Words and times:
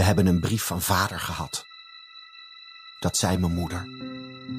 We 0.00 0.06
hebben 0.06 0.26
een 0.26 0.40
brief 0.40 0.62
van 0.62 0.82
vader 0.82 1.18
gehad. 1.18 1.66
Dat 3.00 3.16
zei 3.16 3.38
mijn 3.38 3.52
moeder. 3.52 3.88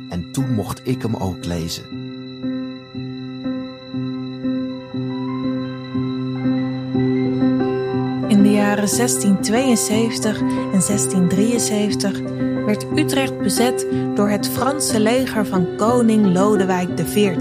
En 0.10 0.32
toen 0.32 0.54
mocht 0.54 0.88
ik 0.88 1.02
hem 1.02 1.16
ook 1.16 1.46
lezen. 1.46 1.84
In 8.28 8.44
de 8.44 8.52
jaren 8.52 8.90
1672 8.90 10.40
en 10.40 10.46
1673 10.48 12.20
werd 12.66 12.86
Utrecht 12.96 13.38
bezet 13.38 13.88
door 14.16 14.30
het 14.30 14.50
Franse 14.50 15.00
leger 15.00 15.46
van 15.46 15.76
koning 15.76 16.26
Lodewijk 16.26 16.96
XIV. 16.96 17.36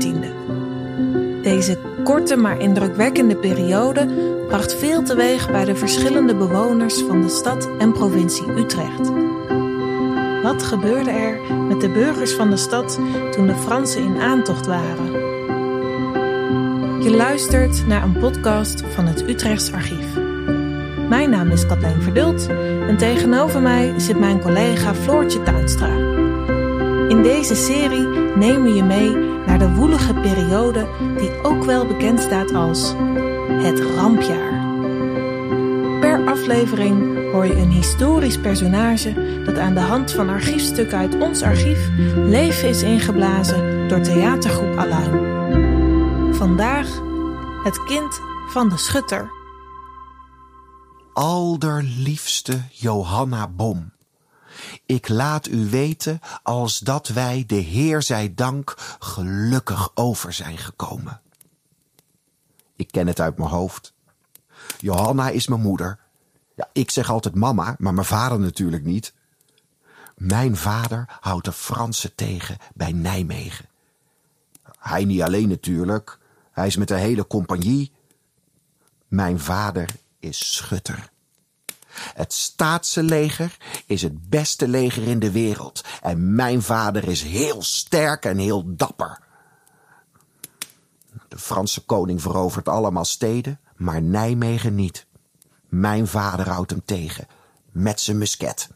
Deze 1.43 1.79
korte 2.05 2.37
maar 2.37 2.61
indrukwekkende 2.61 3.37
periode 3.37 4.30
bracht 4.51 4.75
veel 4.75 5.03
teweeg 5.03 5.51
bij 5.51 5.65
de 5.65 5.77
verschillende 5.77 6.35
bewoners 6.35 7.03
van 7.03 7.23
de 7.23 7.29
stad 7.29 7.69
en 7.79 7.93
provincie 7.93 8.51
Utrecht. 8.57 9.13
Wat 10.43 10.63
gebeurde 10.63 11.11
er 11.11 11.55
met 11.69 11.81
de 11.81 11.89
burgers 11.89 12.33
van 12.33 12.51
de 12.51 12.57
stad 12.57 12.99
toen 13.31 13.47
de 13.47 13.55
Fransen 13.55 14.03
in 14.03 14.21
aantocht 14.21 14.67
waren? 14.67 15.13
Je 17.03 17.11
luistert 17.17 17.87
naar 17.87 18.03
een 18.03 18.19
podcast 18.19 18.83
van 18.95 19.07
het 19.07 19.29
Utrechts 19.29 19.73
Archief. 19.73 20.15
Mijn 21.09 21.31
naam 21.31 21.51
is 21.51 21.67
Katlijn 21.67 22.03
Verdult 22.03 22.49
en 22.89 22.97
tegenover 22.97 23.61
mij 23.61 23.95
zit 23.97 24.19
mijn 24.19 24.41
collega 24.41 24.95
Floortje 24.95 25.43
Tuinstra. 25.43 25.97
In 27.09 27.23
deze 27.23 27.55
serie 27.55 28.07
nemen 28.37 28.63
we 28.63 28.75
je 28.75 28.85
mee 28.85 29.17
naar 29.47 29.59
de 29.59 29.75
woelige 29.75 30.15
periode 30.15 30.87
die 31.19 31.31
ook 31.43 31.65
wel 31.65 31.87
bekend 31.87 32.21
staat 32.21 32.55
als 32.55 32.95
het 33.63 33.81
rampjaar. 33.81 34.69
Per 36.01 36.27
aflevering 36.27 37.31
hoor 37.33 37.47
je 37.47 37.57
een 37.57 37.71
historisch 37.71 38.41
personage 38.41 39.43
dat 39.45 39.59
aan 39.59 39.75
de 39.75 39.81
hand 39.81 40.13
van 40.13 40.29
archiefstukken 40.29 40.99
uit 40.99 41.21
ons 41.21 41.43
archief 41.43 41.89
leven 42.17 42.69
is 42.69 42.83
ingeblazen 42.83 43.89
door 43.89 44.01
theatergroep 44.01 44.77
Aluin. 44.77 45.29
Vandaag 46.35 47.01
het 47.63 47.85
kind 47.85 48.21
van 48.49 48.69
de 48.69 48.77
schutter. 48.77 49.31
Alderliefste 51.13 52.63
Johanna 52.71 53.49
Bom. 53.49 53.93
Ik 54.87 55.09
laat 55.09 55.49
u 55.49 55.71
weten 55.71 56.21
als 56.43 56.79
dat 56.79 57.09
wij 57.09 57.45
de 57.47 57.55
Heer 57.55 58.03
zij 58.03 58.33
dank 58.35 58.75
gelukkig 58.99 59.91
over 59.95 60.33
zijn 60.33 60.59
gekomen. 60.59 61.21
Ik 62.81 62.91
ken 62.91 63.07
het 63.07 63.21
uit 63.21 63.39
mijn 63.39 63.51
hoofd. 63.51 63.93
Johanna 64.79 65.29
is 65.29 65.47
mijn 65.47 65.61
moeder. 65.61 65.99
Ja, 66.55 66.69
ik 66.73 66.91
zeg 66.91 67.11
altijd 67.11 67.35
mama, 67.35 67.75
maar 67.79 67.95
mijn 67.95 68.07
vader 68.07 68.41
natuurlijk 68.41 68.85
niet. 68.85 69.15
Mijn 70.17 70.57
vader 70.57 71.19
houdt 71.21 71.45
de 71.45 71.53
Fransen 71.53 72.15
tegen 72.15 72.57
bij 72.75 72.93
Nijmegen. 72.93 73.69
Hij 74.79 75.05
niet 75.05 75.23
alleen 75.23 75.49
natuurlijk. 75.49 76.19
Hij 76.53 76.67
is 76.67 76.77
met 76.77 76.89
de 76.89 76.97
hele 76.97 77.27
compagnie. 77.27 77.93
Mijn 79.09 79.41
vader 79.41 79.89
is 80.19 80.55
schutter. 80.55 81.11
Het 81.93 82.33
staatse 82.33 83.03
leger 83.03 83.57
is 83.87 84.03
het 84.03 84.29
beste 84.29 84.69
leger 84.69 85.03
in 85.03 85.19
de 85.19 85.31
wereld. 85.31 85.85
En 86.03 86.35
mijn 86.35 86.63
vader 86.63 87.09
is 87.09 87.23
heel 87.23 87.63
sterk 87.63 88.25
en 88.25 88.39
heel 88.39 88.77
dapper. 88.77 89.29
De 91.31 91.39
Franse 91.39 91.85
koning 91.85 92.23
verovert 92.23 92.69
allemaal 92.69 93.05
steden, 93.05 93.61
maar 93.77 94.03
Nijmegen 94.03 94.75
niet. 94.75 95.07
Mijn 95.69 96.07
vader 96.07 96.49
houdt 96.49 96.71
hem 96.71 96.83
tegen, 96.85 97.27
met 97.71 98.01
zijn 98.01 98.19
musket. 98.19 98.69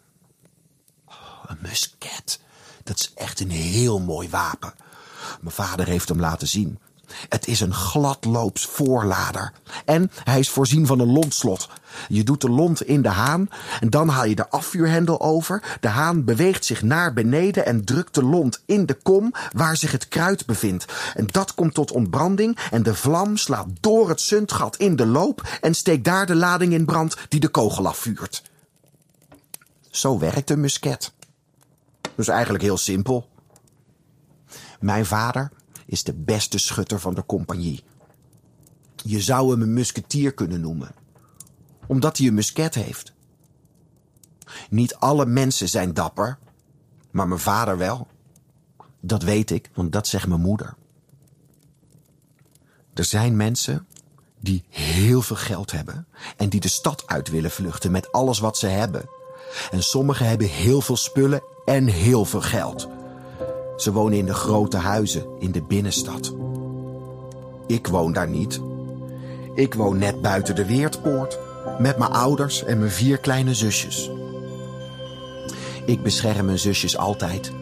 Oh, 1.07 1.45
een 1.47 1.59
musket, 1.61 2.41
dat 2.83 2.99
is 2.99 3.13
echt 3.15 3.41
een 3.41 3.51
heel 3.51 4.01
mooi 4.01 4.29
wapen. 4.29 4.75
Mijn 5.41 5.55
vader 5.55 5.87
heeft 5.87 6.09
hem 6.09 6.21
laten 6.21 6.49
zien. 6.49 6.79
Het 7.29 7.47
is 7.47 7.61
een 7.61 7.75
gladloops 7.75 8.67
voorlader. 8.67 9.53
En 9.85 10.11
hij 10.25 10.39
is 10.39 10.51
voorzien 10.51 10.87
van 10.87 11.01
een 11.01 11.13
lontslot. 11.13 11.69
Je 12.09 12.23
doet 12.23 12.41
de 12.41 12.51
lont 12.51 12.83
in 12.83 13.03
de 13.03 13.09
haan 13.09 13.49
en 13.81 13.91
dan 13.91 14.09
haal 14.09 14.25
je 14.25 14.35
de 14.35 14.49
afvuurhendel 14.49 15.21
over. 15.21 15.63
De 15.81 15.89
haan 15.89 16.25
beweegt 16.25 16.65
zich 16.65 16.83
naar 16.83 17.13
beneden 17.13 17.67
en 17.67 17.85
drukt 17.85 18.15
de 18.15 18.25
lont 18.25 18.63
in 18.67 18.87
de 18.87 18.95
kom 18.95 19.33
waar 19.53 19.77
zich 19.77 19.93
het 19.93 20.09
kruid 20.09 20.47
bevindt. 20.47 20.85
En 21.15 21.27
dat 21.31 21.55
komt 21.55 21.75
tot 21.75 21.93
ontbranding 21.93 22.59
en 22.71 22.83
de 22.83 22.95
vlam 22.95 23.37
slaat 23.37 23.67
door 23.81 24.09
het 24.09 24.21
zundgat 24.21 24.77
in 24.77 24.97
de 24.97 25.07
loop 25.07 25.59
en 25.61 25.75
steekt 25.75 26.05
daar 26.05 26.27
de 26.27 26.35
lading 26.35 26.73
in 26.73 26.85
brand 26.85 27.17
die 27.29 27.41
de 27.41 27.49
kogel 27.49 27.87
afvuurt. 27.87 28.43
Zo 29.91 30.19
werkt 30.19 30.51
een 30.51 30.61
musket. 30.61 31.13
Dus 32.15 32.29
eigenlijk 32.29 32.65
heel 32.65 32.79
simpel. 32.79 33.29
Mijn 34.81 35.07
vader 35.07 35.51
is 35.87 36.05
de 36.05 36.13
beste 36.13 36.59
schutter 36.59 37.01
van 37.01 37.15
de 37.15 37.27
compagnie. 37.27 37.85
Je 39.03 39.21
zou 39.21 39.51
hem 39.51 39.63
een 39.63 39.73
musketier 39.73 40.35
kunnen 40.35 40.61
noemen, 40.61 40.95
omdat 41.87 42.19
hij 42.19 42.27
een 42.27 42.35
musket 42.35 42.75
heeft. 42.75 43.13
Niet 44.71 44.95
alle 44.95 45.27
mensen 45.27 45.69
zijn 45.69 45.95
dapper, 45.95 46.39
maar 47.11 47.29
mijn 47.29 47.41
vader 47.41 47.79
wel. 47.79 48.07
Dat 49.01 49.23
weet 49.23 49.51
ik, 49.51 49.71
want 49.75 49.93
dat 49.93 50.07
zegt 50.07 50.27
mijn 50.27 50.41
moeder. 50.41 50.75
Er 52.95 53.05
zijn 53.05 53.37
mensen 53.37 53.87
die 54.41 54.65
heel 54.69 55.23
veel 55.23 55.37
geld 55.37 55.71
hebben 55.71 56.07
en 56.37 56.49
die 56.49 56.61
de 56.61 56.69
stad 56.69 57.07
uit 57.07 57.29
willen 57.29 57.51
vluchten 57.51 57.91
met 57.91 58.13
alles 58.13 58.39
wat 58.39 58.59
ze 58.59 58.67
hebben. 58.67 59.09
En 59.71 59.83
sommigen 59.83 60.27
hebben 60.27 60.49
heel 60.49 60.81
veel 60.81 60.97
spullen 60.97 61.43
en 61.65 61.87
heel 61.87 62.25
veel 62.25 62.41
geld. 62.41 62.89
Ze 63.77 63.93
wonen 63.93 64.19
in 64.19 64.27
de 64.27 64.35
grote 64.35 64.77
huizen 64.77 65.27
in 65.39 65.53
de 65.53 65.63
binnenstad. 65.63 66.35
Ik 67.67 67.87
woon 67.87 68.13
daar 68.13 68.29
niet. 68.29 68.61
Ik 69.55 69.75
woon 69.75 69.99
net 69.99 70.21
buiten 70.21 70.55
de 70.55 70.67
Weertpoort 70.67 71.39
met 71.79 71.99
mijn 71.99 72.13
ouders 72.13 72.65
en 72.65 72.79
mijn 72.79 72.91
vier 72.91 73.19
kleine 73.19 73.55
zusjes. 73.55 74.11
Ik 75.87 76.03
bescherm 76.03 76.47
mijn 76.47 76.59
zusjes 76.59 76.97
altijd. 76.97 77.53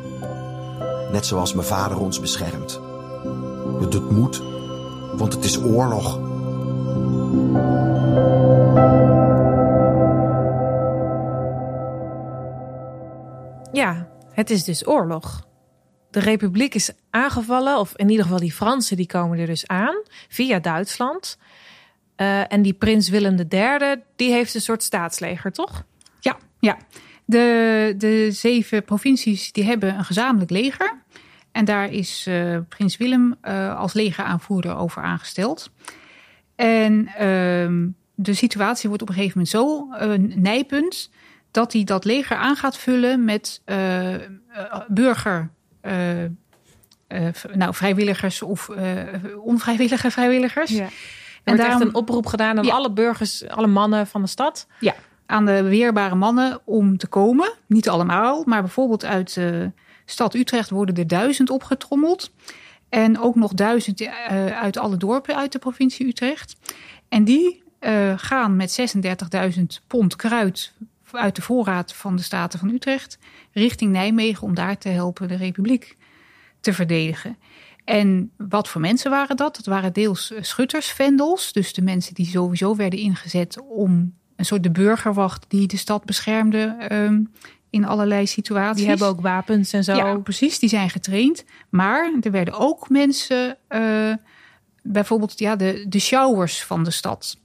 Net 1.12 1.27
zoals 1.27 1.55
mijn 1.55 1.67
vader 1.67 1.99
ons 1.99 2.21
beschermt. 2.21 2.81
Het 3.81 4.11
moet, 4.11 4.43
want 5.17 5.33
het 5.33 5.45
is 5.45 5.59
oorlog. 5.62 6.19
Ja, 13.72 14.09
het 14.33 14.51
is 14.51 14.65
dus 14.65 14.87
oorlog. 14.87 15.51
De 16.12 16.21
republiek 16.21 16.75
is 16.75 16.91
aangevallen, 17.11 17.78
of 17.78 17.93
in 17.97 18.09
ieder 18.09 18.25
geval 18.25 18.41
die 18.41 18.53
Fransen 18.53 18.97
die 18.97 19.06
komen 19.06 19.39
er 19.39 19.47
dus 19.47 19.67
aan, 19.67 19.95
via 20.28 20.59
Duitsland. 20.59 21.39
Uh, 22.17 22.53
en 22.53 22.62
die 22.62 22.73
prins 22.73 23.09
Willem 23.09 23.47
III, 23.49 23.97
die 24.17 24.33
heeft 24.33 24.55
een 24.55 24.61
soort 24.61 24.83
staatsleger, 24.83 25.53
toch? 25.53 25.84
Ja, 26.21 26.37
ja. 26.59 26.77
De, 27.25 27.95
de 27.99 28.28
zeven 28.31 28.84
provincies 28.84 29.53
die 29.53 29.65
hebben 29.65 29.95
een 29.99 30.05
gezamenlijk 30.05 30.51
leger. 30.51 31.03
En 31.53 31.65
daar 31.65 31.91
is 31.91 32.27
uh, 32.28 32.59
prins 32.69 32.97
Willem 32.97 33.37
uh, 33.43 33.78
als 33.78 33.93
legeraanvoerder 33.93 34.77
over 34.77 35.03
aangesteld. 35.03 35.71
En 36.56 37.06
ehm, 37.06 37.89
de 38.15 38.34
situatie 38.34 38.89
wordt 38.89 39.03
op 39.03 39.09
een 39.09 39.15
gegeven 39.15 39.39
moment 39.39 39.56
zo 39.56 39.89
nijpend 40.41 41.11
dat 41.51 41.72
hij 41.72 41.84
dat 41.84 42.05
leger 42.05 42.37
aan 42.37 42.56
gaat 42.56 42.78
vullen 42.78 43.25
met 43.25 43.62
burger 44.89 45.51
nou, 47.54 47.75
vrijwilligers 47.75 48.43
of 48.43 48.69
uh, 48.69 49.03
onvrijwillige 49.44 50.10
vrijwilligers. 50.10 50.70
Ja. 50.70 50.88
En 51.44 51.56
daar 51.56 51.81
een 51.81 51.94
oproep 51.94 52.26
gedaan 52.26 52.59
aan 52.59 52.70
alle 52.70 52.93
burgers, 52.93 53.48
alle 53.48 53.66
mannen 53.66 54.06
van 54.06 54.22
de 54.22 54.28
stad. 54.28 54.66
Ja, 54.80 54.95
aan 55.27 55.47
de 55.47 55.62
weerbare 55.62 56.15
mannen 56.15 56.60
om 56.65 56.97
te 56.97 57.07
komen. 57.07 57.53
Niet 57.66 57.89
allemaal, 57.89 58.42
maar 58.47 58.60
bijvoorbeeld 58.60 59.04
uit 59.04 59.34
de 59.34 59.71
stad 60.04 60.34
Utrecht 60.34 60.71
worden 60.71 60.95
er 60.95 61.07
duizend 61.07 61.51
opgetrommeld. 61.51 62.33
En 62.89 63.18
ook 63.18 63.34
nog 63.34 63.53
duizend 63.53 64.09
uit 64.60 64.77
alle 64.77 64.97
dorpen 64.97 65.36
uit 65.36 65.53
de 65.53 65.59
provincie 65.59 66.07
Utrecht. 66.07 66.57
En 67.09 67.24
die 67.24 67.62
uh, 67.80 68.12
gaan 68.16 68.57
met 68.57 68.80
36.000 69.57 69.62
pond 69.86 70.16
kruid 70.16 70.72
uit 71.12 71.36
de 71.36 71.42
voorraad 71.42 71.94
van 71.94 72.16
de 72.16 72.22
Staten 72.22 72.59
van 72.59 72.70
Utrecht 72.70 73.18
richting 73.53 73.92
Nijmegen 73.92 74.42
om 74.42 74.54
daar 74.54 74.78
te 74.78 74.88
helpen 74.88 75.28
de 75.28 75.36
Republiek 75.36 75.97
te 76.60 76.72
verdedigen. 76.72 77.36
En 77.84 78.30
wat 78.36 78.68
voor 78.68 78.80
mensen 78.80 79.10
waren 79.10 79.36
dat? 79.36 79.56
Dat 79.56 79.66
waren 79.66 79.92
deels 79.92 80.32
schuttersvendels, 80.41 81.53
dus 81.53 81.72
de 81.72 81.82
mensen 81.82 82.14
die 82.14 82.26
sowieso 82.26 82.76
werden 82.76 82.98
ingezet 82.98 83.59
om 83.68 84.14
een 84.36 84.44
soort 84.44 84.62
de 84.62 84.70
burgerwacht 84.70 85.44
die 85.48 85.66
de 85.66 85.76
stad 85.76 86.04
beschermde 86.04 86.76
um, 86.92 87.32
in 87.70 87.84
allerlei 87.84 88.26
situaties. 88.26 88.80
Die 88.80 88.88
hebben 88.88 89.06
ook 89.06 89.20
wapens 89.20 89.72
en 89.72 89.84
zo. 89.84 89.94
Ja, 89.94 90.18
precies, 90.18 90.59
die 90.59 90.68
zijn 90.68 90.91
getraind. 90.91 91.44
Maar 91.68 92.12
er 92.20 92.30
werden 92.30 92.54
ook 92.54 92.88
mensen, 92.88 93.56
uh, 93.68 94.14
bijvoorbeeld 94.82 95.38
ja, 95.38 95.56
de, 95.56 95.84
de 95.88 95.98
showers 95.98 96.64
van 96.64 96.84
de 96.84 96.91
stad. 96.91 97.36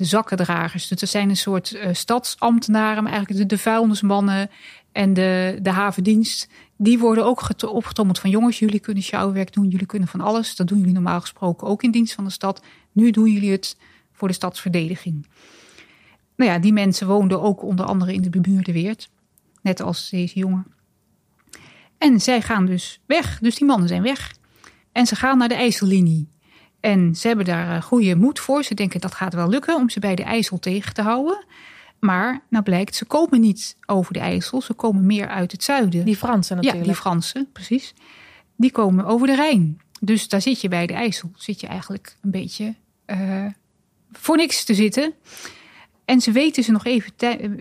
De 0.00 0.06
zakkendragers. 0.06 0.88
Dus 0.88 0.98
dat 0.98 1.08
zijn 1.08 1.28
een 1.28 1.36
soort 1.36 1.72
uh, 1.72 1.88
stadsambtenaren, 1.92 3.02
maar 3.02 3.12
eigenlijk 3.12 3.48
de, 3.48 3.58
vuilnismannen 3.58 4.50
en 4.92 5.14
de, 5.14 5.58
de 5.62 5.70
havendienst. 5.70 6.48
Die 6.76 6.98
worden 6.98 7.24
ook 7.24 7.48
opgetrommeld 7.64 8.18
van 8.18 8.30
jongens, 8.30 8.58
jullie 8.58 8.80
kunnen 8.80 9.02
sjouwwerk 9.02 9.52
doen, 9.52 9.68
jullie 9.68 9.86
kunnen 9.86 10.08
van 10.08 10.20
alles. 10.20 10.56
Dat 10.56 10.68
doen 10.68 10.78
jullie 10.78 10.92
normaal 10.92 11.20
gesproken 11.20 11.66
ook 11.66 11.82
in 11.82 11.90
dienst 11.90 12.14
van 12.14 12.24
de 12.24 12.30
stad. 12.30 12.62
Nu 12.92 13.10
doen 13.10 13.32
jullie 13.32 13.50
het 13.50 13.76
voor 14.12 14.28
de 14.28 14.34
stadsverdediging. 14.34 15.26
Nou 16.36 16.50
ja, 16.50 16.58
die 16.58 16.72
mensen 16.72 17.06
woonden 17.06 17.42
ook 17.42 17.62
onder 17.62 17.86
andere 17.86 18.12
in 18.12 18.22
de 18.22 18.30
bemuurde 18.30 18.72
Weert. 18.72 19.10
Net 19.62 19.80
als 19.80 20.10
deze 20.10 20.38
jongen. 20.38 20.66
En 21.98 22.20
zij 22.20 22.42
gaan 22.42 22.66
dus 22.66 23.00
weg. 23.06 23.38
Dus 23.38 23.54
die 23.54 23.66
mannen 23.66 23.88
zijn 23.88 24.02
weg. 24.02 24.34
En 24.92 25.06
ze 25.06 25.16
gaan 25.16 25.38
naar 25.38 25.48
de 25.48 25.54
IJssellinie. 25.54 26.28
En 26.80 27.14
ze 27.14 27.26
hebben 27.26 27.44
daar 27.44 27.76
eh, 27.76 27.82
goede 27.82 28.16
moed 28.16 28.38
voor. 28.38 28.64
Ze 28.64 28.74
denken 28.74 29.00
dat 29.00 29.14
gaat 29.14 29.34
wel 29.34 29.48
lukken 29.48 29.76
om 29.76 29.90
ze 29.90 30.00
bij 30.00 30.14
de 30.14 30.22
IJssel 30.22 30.58
tegen 30.58 30.94
te 30.94 31.02
houden. 31.02 31.44
Maar 31.98 32.42
nou 32.48 32.64
blijkt, 32.64 32.96
ze 32.96 33.04
komen 33.04 33.40
niet 33.40 33.76
over 33.86 34.12
de 34.12 34.18
IJssel. 34.18 34.60
Ze 34.60 34.72
komen 34.72 35.06
meer 35.06 35.28
uit 35.28 35.52
het 35.52 35.62
zuiden. 35.62 36.04
Die 36.04 36.16
Fransen 36.16 36.56
natuurlijk. 36.56 36.84
Ja, 36.84 36.92
die 36.92 37.00
Fransen, 37.00 37.48
precies. 37.52 37.94
Die 38.56 38.72
komen 38.72 39.04
over 39.04 39.26
de 39.26 39.34
Rijn. 39.34 39.80
Dus 40.00 40.28
daar 40.28 40.42
zit 40.42 40.60
je 40.60 40.68
bij 40.68 40.86
de 40.86 40.92
IJssel. 40.92 41.30
Zit 41.34 41.60
je 41.60 41.66
eigenlijk 41.66 42.16
een 42.22 42.30
beetje 42.30 42.74
uh, 43.06 43.46
voor 44.12 44.36
niks 44.36 44.64
te 44.64 44.74
zitten. 44.74 45.14
En 46.04 46.20
ze 46.20 46.32
weten 46.32 46.62
ze 46.62 46.72
nog 46.72 46.84
even 46.84 47.12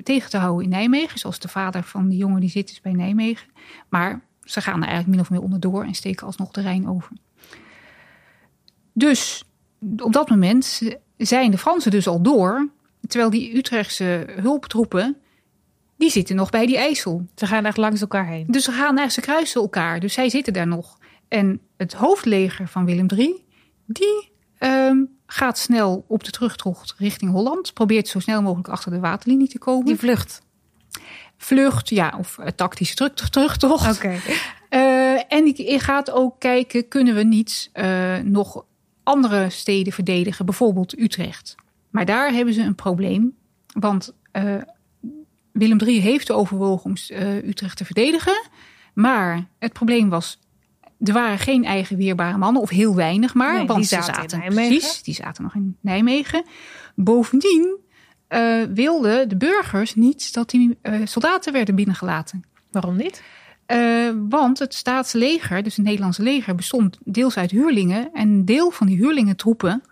tegen 0.04 0.30
te 0.30 0.38
houden 0.38 0.64
in 0.64 0.70
Nijmegen. 0.70 1.20
Zoals 1.20 1.40
de 1.40 1.48
vader 1.48 1.84
van 1.84 2.10
die 2.10 2.18
jongen 2.18 2.40
die 2.40 2.50
zit 2.50 2.66
is 2.66 2.70
dus 2.72 2.82
bij 2.82 2.92
Nijmegen. 2.92 3.48
Maar 3.90 4.22
ze 4.44 4.62
gaan 4.62 4.82
er 4.82 4.88
eigenlijk 4.88 5.10
min 5.10 5.20
of 5.20 5.30
meer 5.30 5.42
onderdoor 5.42 5.84
en 5.84 5.94
steken 5.94 6.26
alsnog 6.26 6.52
de 6.52 6.62
Rijn 6.62 6.88
over. 6.88 7.12
Dus 9.00 9.44
op 9.98 10.14
dat 10.14 10.30
moment 10.30 10.82
zijn 11.18 11.52
de 11.52 11.58
Fransen 11.58 11.92
dus 11.92 12.08
al 12.08 12.22
door. 12.22 12.70
Terwijl 13.08 13.30
die 13.30 13.58
Utrechtse 13.58 14.26
hulptroepen, 14.42 15.18
die 15.98 16.10
zitten 16.10 16.36
nog 16.36 16.50
bij 16.50 16.66
die 16.66 16.78
IJssel. 16.78 17.28
Ze 17.36 17.46
gaan 17.46 17.66
echt 17.66 17.78
langs 17.78 18.02
elkaar 18.02 18.28
heen. 18.28 18.46
Dus 18.48 18.64
ze 18.64 18.72
gaan 18.72 18.98
eigenlijk, 18.98 19.12
ze 19.12 19.22
kruisen 19.22 19.62
elkaar. 19.62 20.00
Dus 20.00 20.14
zij 20.14 20.30
zitten 20.30 20.54
daar 20.54 20.68
nog. 20.68 20.98
En 21.28 21.62
het 21.78 21.94
hoofdleger 21.94 22.68
van 22.68 22.86
Willem 22.86 23.08
III, 23.16 23.46
die 23.86 24.32
um, 24.60 25.10
gaat 25.26 25.58
snel 25.58 26.06
op 26.08 26.24
de 26.24 26.32
terugtocht 26.32 26.96
richting 26.98 27.32
Holland. 27.32 27.74
Probeert 27.74 28.08
zo 28.08 28.20
snel 28.20 28.42
mogelijk 28.42 28.70
achter 28.70 28.92
de 28.92 29.00
waterlinie 29.00 29.48
te 29.48 29.60
komen. 29.60 29.86
Die 29.86 29.98
vlucht. 29.98 30.42
Vlucht, 31.38 31.90
ja, 31.90 32.16
of 32.18 32.38
uh, 32.40 32.46
tactische 32.48 32.96
terug, 32.96 33.30
terugtocht. 33.30 33.96
Oké. 33.96 34.20
Uh, 34.70 35.34
en 35.34 35.46
je 35.56 35.80
gaat 35.80 36.12
ook 36.12 36.40
kijken, 36.40 36.88
kunnen 36.88 37.16
we 37.16 37.24
niet 37.24 37.70
uh, 37.74 38.18
nog 38.18 38.64
andere 39.10 39.50
steden 39.50 39.94
verdedigen, 39.94 40.46
bijvoorbeeld 40.46 41.00
Utrecht. 41.00 41.56
Maar 41.90 42.06
daar 42.06 42.32
hebben 42.32 42.54
ze 42.54 42.62
een 42.62 42.76
probleem, 42.76 43.36
want 43.80 44.14
Willem 45.52 45.80
III 45.82 46.00
heeft 46.00 46.32
overwogen 46.32 46.86
om 46.86 46.96
Utrecht 47.46 47.78
te 47.78 47.86
verdedigen. 47.86 48.50
Maar 48.94 49.46
het 49.60 49.74
probleem 49.74 50.10
was 50.10 50.40
er 51.00 51.14
waren 51.14 51.40
geen 51.40 51.66
eigen 51.66 51.98
weerbare 51.98 52.38
mannen, 52.38 52.62
of 52.62 52.70
heel 52.70 52.96
weinig 52.96 53.34
maar. 53.34 53.66
want 53.66 53.80
die 53.80 53.88
zaten, 53.88 54.14
zaten 54.14 54.44
in 54.44 54.54
Nijmegen. 54.54 54.78
Precies, 54.78 55.04
die 55.04 55.14
zaten 55.14 55.44
nog 55.44 55.56
in 55.56 55.78
Nijmegen. 55.82 56.44
Bovendien 56.96 57.78
uh, 58.30 58.64
wilden 58.74 59.30
de 59.30 59.38
burgers 59.38 59.96
niet 59.96 60.34
dat 60.34 60.50
die 60.50 60.78
soldaten 61.04 61.54
werden 61.54 61.76
binnengelaten. 61.76 62.44
Waarom 62.72 62.96
niet? 62.96 63.24
Uh, 63.72 64.10
want 64.30 64.60
het 64.60 64.74
staatsleger, 64.74 65.64
dus 65.64 65.76
het 65.76 65.86
Nederlandse 65.86 66.24
leger, 66.24 66.56
bestond 66.56 66.98
deels 67.04 67.38
uit 67.38 67.52
huurlingen. 67.52 68.10
En 68.14 68.30
een 68.30 68.46
deel 68.46 68.72
van 68.72 68.88
die 68.88 68.98
huurlingentroepen, 68.98 69.84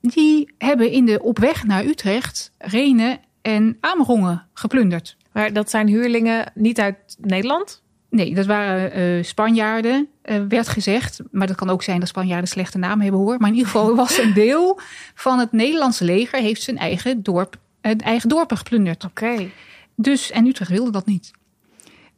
die 0.00 0.54
hebben 0.58 0.90
in 0.90 1.04
de 1.04 1.22
op 1.22 1.38
weg 1.38 1.64
naar 1.64 1.84
Utrecht 1.84 2.52
Renen 2.58 3.18
en 3.42 3.76
Amerongen 3.80 4.46
geplunderd. 4.52 5.16
Maar 5.32 5.52
dat 5.52 5.70
zijn 5.70 5.86
huurlingen 5.86 6.52
niet 6.54 6.80
uit 6.80 6.96
Nederland? 7.20 7.82
Nee, 8.10 8.34
dat 8.34 8.46
waren 8.46 8.98
uh, 8.98 9.24
Spanjaarden, 9.24 10.08
uh, 10.24 10.36
werd 10.48 10.68
gezegd. 10.68 11.20
Maar 11.30 11.46
dat 11.46 11.56
kan 11.56 11.70
ook 11.70 11.82
zijn 11.82 12.00
dat 12.00 12.08
Spanjaarden 12.08 12.48
slechte 12.48 12.78
naam 12.78 13.00
hebben 13.00 13.20
hoor. 13.20 13.38
Maar 13.38 13.48
in 13.48 13.54
ieder 13.54 13.70
geval 13.70 13.94
was 13.94 14.18
een 14.18 14.32
deel 14.32 14.80
van 15.14 15.38
het 15.38 15.52
Nederlandse 15.52 16.04
leger 16.04 16.40
heeft 16.40 16.62
zijn 16.62 16.78
eigen 16.78 17.22
dorp, 17.22 17.56
het 17.80 18.02
eigen 18.02 18.28
dorpen 18.28 18.56
geplunderd. 18.56 19.04
Oké. 19.04 19.50
Dus, 19.96 20.30
en 20.30 20.46
Utrecht 20.46 20.70
wilde 20.70 20.90
dat 20.90 21.06
niet. 21.06 21.30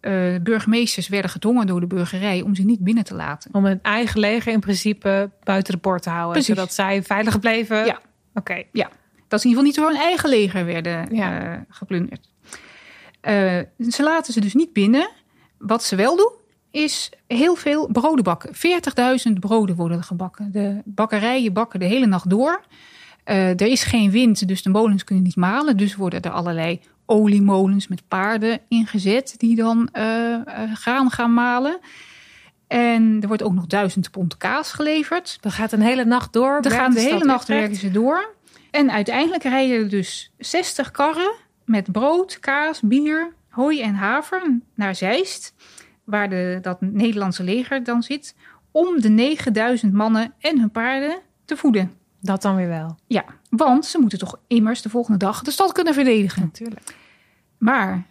Uh, 0.03 0.41
burgemeesters 0.43 1.09
werden 1.09 1.31
gedwongen 1.31 1.67
door 1.67 1.81
de 1.81 1.87
burgerij 1.87 2.43
om 2.43 2.55
ze 2.55 2.63
niet 2.63 2.81
binnen 2.81 3.05
te 3.05 3.15
laten. 3.15 3.55
Om 3.55 3.65
hun 3.65 3.79
eigen 3.83 4.21
leger 4.21 4.53
in 4.53 4.61
principe 4.61 5.31
buiten 5.45 5.73
de 5.73 5.81
poort 5.81 6.03
te 6.03 6.11
houden. 6.11 6.33
Precies. 6.33 6.55
Zodat 6.55 6.75
zij 6.75 7.03
veilig 7.03 7.41
bleven. 7.41 7.85
Ja. 7.85 8.01
Oké. 8.35 8.63
Ja. 8.73 8.91
Dat 9.29 9.41
ze 9.41 9.49
in 9.49 9.55
ieder 9.55 9.65
geval 9.65 9.65
niet 9.65 9.75
door 9.75 9.87
hun 9.87 10.09
eigen 10.09 10.29
leger 10.29 10.65
werden 10.65 11.15
ja. 11.15 11.65
geplunderd. 11.69 12.29
ze 13.91 14.03
laten 14.03 14.33
ze 14.33 14.41
dus 14.41 14.55
niet 14.55 14.73
binnen. 14.73 15.11
Wat 15.59 15.85
ze 15.85 15.97
wel 15.97 16.17
doen, 16.17 16.33
is 16.73 17.11
heel 17.27 17.55
veel 17.55 17.87
broden 17.87 18.25
bakken. 18.25 18.55
40.000 19.29 19.39
broden 19.41 19.77
worden 19.77 20.03
gebakken. 20.03 20.53
De 20.53 20.81
bakkerijen 20.85 21.53
bakken 21.53 21.81
de 21.81 21.87
hele 21.87 22.07
nacht 22.07 22.31
door. 22.31 22.65
Uh, 23.25 23.49
er 23.49 23.67
is 23.67 23.83
geen 23.85 24.11
wind, 24.11 24.49
dus 24.49 24.63
de 24.63 24.71
molens 24.71 25.05
kunnen 25.05 25.25
niet 25.25 25.37
malen. 25.37 25.77
Dus 25.77 25.97
worden 25.97 26.23
er 26.23 26.31
allerlei 26.31 26.81
oliemolens 27.07 27.89
met 27.89 28.09
paarden 28.09 28.61
ingezet 28.69 29.35
die 29.37 29.57
dan 29.57 29.89
uh, 29.93 30.37
graan 30.75 31.11
gaan 31.11 31.35
malen. 31.35 31.79
En 32.67 33.19
er 33.21 33.29
wordt 33.29 33.43
ook 33.43 33.53
nog 33.53 33.67
duizend 33.67 34.11
pond 34.11 34.37
kaas 34.37 34.73
geleverd. 34.73 35.39
Dat 35.41 35.53
gaat 35.53 35.73
een 35.73 35.81
hele 35.81 36.05
nacht 36.05 36.33
door. 36.33 36.63
Dan 36.63 36.73
gaan 36.73 36.93
de 36.93 37.01
hele 37.01 37.25
nacht 37.25 37.49
werken 37.49 37.77
ze 37.77 37.91
door. 37.91 38.35
En 38.71 38.91
uiteindelijk 38.91 39.43
rijden 39.43 39.77
er 39.77 39.89
dus 39.89 40.33
60 40.39 40.91
karren 40.91 41.33
met 41.65 41.93
brood, 41.93 42.39
kaas, 42.39 42.81
bier, 42.81 43.35
hooi 43.49 43.83
en 43.83 43.95
haver 43.95 44.59
naar 44.75 44.95
Zeist, 44.95 45.55
waar 46.05 46.29
de, 46.29 46.59
dat 46.63 46.81
Nederlandse 46.81 47.43
leger 47.43 47.85
dan 47.85 48.03
zit, 48.03 48.35
om 48.71 49.01
de 49.01 49.09
9000 49.09 49.93
mannen 49.93 50.35
en 50.39 50.59
hun 50.59 50.71
paarden 50.71 51.19
te 51.45 51.57
voeden. 51.57 51.93
Dat 52.25 52.43
dan 52.43 52.57
weer 52.57 52.69
wel. 52.69 52.97
Ja, 53.07 53.25
want 53.51 53.87
ze 53.87 53.99
moeten 53.99 54.19
toch 54.19 54.39
immers 54.47 54.83
de 54.83 54.89
volgende 54.89 55.19
dag 55.19 55.43
de 55.43 55.51
stad 55.51 55.73
kunnen 55.73 55.95
verdedigen. 55.95 56.43
Natuurlijk. 56.43 56.97
Maar 57.59 58.07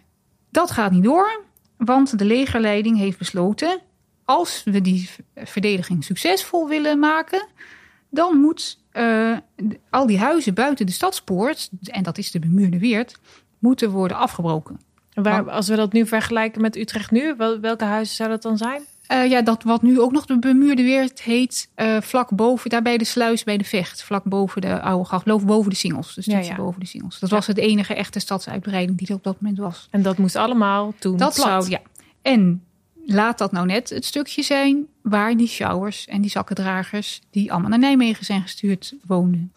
dat 0.50 0.70
gaat 0.70 0.90
niet 0.92 1.04
door, 1.04 1.44
want 1.76 2.18
de 2.18 2.24
legerleiding 2.24 2.98
heeft 2.98 3.18
besloten: 3.18 3.80
als 4.24 4.62
we 4.64 4.80
die 4.80 5.10
verdediging 5.34 6.04
succesvol 6.04 6.68
willen 6.68 6.98
maken, 6.98 7.48
dan 8.10 8.36
moet 8.36 8.80
uh, 8.92 9.36
al 9.90 10.06
die 10.06 10.18
huizen 10.18 10.54
buiten 10.54 10.86
de 10.86 10.92
stadspoort, 10.92 11.70
en 11.82 12.02
dat 12.02 12.18
is 12.18 12.30
de 12.30 12.38
bemuurde 12.38 12.78
weert, 12.78 13.18
moeten 13.58 13.90
worden 13.90 14.16
afgebroken. 14.16 14.80
Waar, 15.14 15.50
als 15.50 15.68
we 15.68 15.76
dat 15.76 15.92
nu 15.92 16.06
vergelijken 16.06 16.60
met 16.60 16.76
Utrecht 16.76 17.10
nu, 17.10 17.34
welke 17.60 17.84
huizen 17.84 18.14
zou 18.14 18.28
dat 18.28 18.42
dan 18.42 18.56
zijn? 18.56 18.82
Uh, 19.12 19.30
ja, 19.30 19.42
dat 19.42 19.62
wat 19.62 19.82
nu 19.82 20.00
ook 20.00 20.12
nog 20.12 20.26
de 20.26 20.38
bemuurde 20.38 20.82
weert 20.82 21.22
heet, 21.22 21.68
uh, 21.76 22.00
vlak 22.00 22.30
boven, 22.30 22.70
daar 22.70 22.82
bij 22.82 22.98
de 22.98 23.04
sluis 23.04 23.44
bij 23.44 23.56
de 23.56 23.64
vecht, 23.64 24.02
vlak 24.02 24.24
boven 24.24 24.60
de 24.60 24.80
oude 24.80 25.04
gracht, 25.04 25.24
boven 25.24 25.70
de 25.70 25.76
singels. 25.76 26.14
Dus 26.14 26.24
ja, 26.24 26.38
ja. 26.38 26.56
boven 26.56 26.80
de 26.80 26.86
singels. 26.86 27.18
Dat 27.18 27.30
ja. 27.30 27.36
was 27.36 27.46
het 27.46 27.58
enige 27.58 27.94
echte 27.94 28.20
stadsuitbreiding 28.20 28.98
die 28.98 29.08
er 29.08 29.14
op 29.14 29.24
dat 29.24 29.40
moment 29.40 29.58
was. 29.58 29.88
En 29.90 30.02
dat 30.02 30.18
moest 30.18 30.36
allemaal 30.36 30.94
toen 30.98 31.16
dat 31.16 31.34
plat. 31.34 31.64
Zou, 31.64 31.70
ja. 31.70 31.80
En 32.22 32.62
laat 33.06 33.38
dat 33.38 33.52
nou 33.52 33.66
net 33.66 33.90
het 33.90 34.04
stukje 34.04 34.42
zijn 34.42 34.86
waar 35.02 35.36
die 35.36 35.48
showers 35.48 36.06
en 36.06 36.20
die 36.20 36.30
zakkendragers, 36.30 37.20
die 37.30 37.52
allemaal 37.52 37.70
naar 37.70 37.78
Nijmegen 37.78 38.24
zijn 38.24 38.42
gestuurd, 38.42 38.94
woonden. 39.06 39.52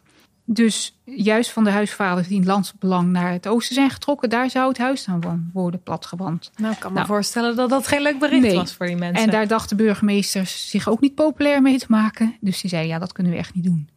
Dus 0.47 0.97
juist 1.03 1.51
van 1.51 1.63
de 1.63 1.69
huisvaders 1.69 2.27
die 2.27 2.39
in 2.39 2.45
landsbelang 2.45 3.11
naar 3.11 3.31
het 3.31 3.47
oosten 3.47 3.75
zijn 3.75 3.89
getrokken, 3.89 4.29
daar 4.29 4.49
zou 4.49 4.67
het 4.67 4.77
huis 4.77 5.05
dan 5.05 5.49
worden 5.53 5.83
platgewand. 5.83 6.51
Nou, 6.55 6.73
ik 6.73 6.79
kan 6.79 6.91
me 6.91 6.97
nou, 6.97 7.07
voorstellen 7.07 7.55
dat 7.55 7.69
dat 7.69 7.87
geen 7.87 8.01
leuk 8.01 8.19
bericht 8.19 8.53
was 8.53 8.73
voor 8.73 8.85
die 8.85 8.95
mensen. 8.95 9.23
En 9.23 9.31
daar 9.31 9.47
dachten 9.47 9.77
burgemeesters 9.77 10.69
zich 10.69 10.87
ook 10.87 11.01
niet 11.01 11.15
populair 11.15 11.61
mee 11.61 11.77
te 11.77 11.85
maken. 11.89 12.35
Dus 12.41 12.61
die 12.61 12.69
zeiden, 12.69 12.91
ja, 12.91 12.99
dat 12.99 13.11
kunnen 13.11 13.31
we 13.31 13.37
echt 13.37 13.53
niet 13.53 13.63
doen. 13.63 13.89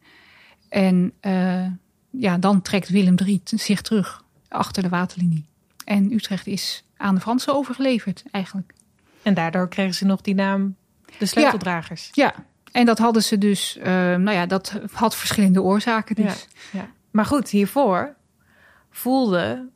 En 0.69 1.13
uh, 1.21 1.65
ja, 2.09 2.37
dan 2.37 2.61
trekt 2.61 2.89
Willem 2.89 3.15
III 3.25 3.41
zich 3.43 3.81
terug 3.81 4.23
achter 4.47 4.83
de 4.83 4.89
waterlinie. 4.89 5.45
En 5.85 6.11
Utrecht 6.11 6.47
is 6.47 6.83
aan 6.97 7.15
de 7.15 7.21
Fransen 7.21 7.53
overgeleverd, 7.53 8.23
eigenlijk. 8.31 8.73
En 9.21 9.33
daardoor 9.33 9.67
kregen 9.67 9.93
ze 9.93 10.05
nog 10.05 10.21
die 10.21 10.35
naam 10.35 10.75
de 11.19 11.25
sleuteldragers. 11.25 12.09
Ja, 12.11 12.33
ja. 12.35 12.45
En 12.71 12.85
dat 12.85 12.97
hadden 12.97 13.23
ze 13.23 13.37
dus, 13.37 13.77
uh, 13.77 13.85
nou 13.85 14.31
ja, 14.31 14.45
dat 14.45 14.79
had 14.91 15.15
verschillende 15.15 15.61
oorzaken. 15.61 16.15
Dus. 16.15 16.47
Ja, 16.71 16.79
ja. 16.79 16.89
Maar 17.11 17.25
goed, 17.25 17.49
hiervoor 17.49 18.15
voelden 18.91 19.71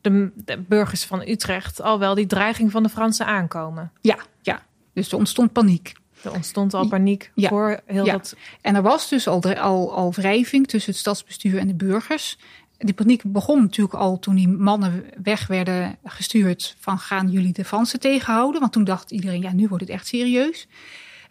de, 0.00 0.30
de, 0.34 0.58
burgers 0.58 1.04
van 1.04 1.28
Utrecht 1.28 1.80
al 1.80 1.98
wel 1.98 2.14
die 2.14 2.26
dreiging 2.26 2.70
van 2.70 2.82
de 2.82 2.88
Fransen 2.88 3.26
aankomen. 3.26 3.92
Ja, 4.00 4.18
ja. 4.42 4.62
Dus 4.92 5.12
er 5.12 5.18
ontstond 5.18 5.52
paniek. 5.52 5.92
Er 6.22 6.32
ontstond 6.32 6.74
al 6.74 6.88
paniek 6.88 7.30
ja. 7.34 7.48
voor 7.48 7.80
heel 7.86 8.04
ja. 8.04 8.12
dat. 8.12 8.36
En 8.60 8.74
er 8.74 8.82
was 8.82 9.08
dus 9.08 9.28
al, 9.28 9.42
al, 9.54 9.94
al 9.94 10.12
wrijving 10.12 10.66
tussen 10.66 10.90
het 10.90 11.00
stadsbestuur 11.00 11.58
en 11.58 11.66
de 11.66 11.74
burgers. 11.74 12.38
Die 12.78 12.94
paniek 12.94 13.22
begon 13.24 13.60
natuurlijk 13.60 13.94
al 13.94 14.18
toen 14.18 14.34
die 14.34 14.48
mannen 14.48 15.04
weg 15.22 15.46
werden 15.46 15.96
gestuurd 16.04 16.76
van 16.78 16.98
gaan 16.98 17.30
jullie 17.30 17.52
de 17.52 17.64
Fransen 17.64 18.00
tegenhouden? 18.00 18.60
Want 18.60 18.72
toen 18.72 18.84
dacht 18.84 19.10
iedereen, 19.10 19.42
ja, 19.42 19.52
nu 19.52 19.68
wordt 19.68 19.84
het 19.84 19.92
echt 19.92 20.06
serieus. 20.06 20.66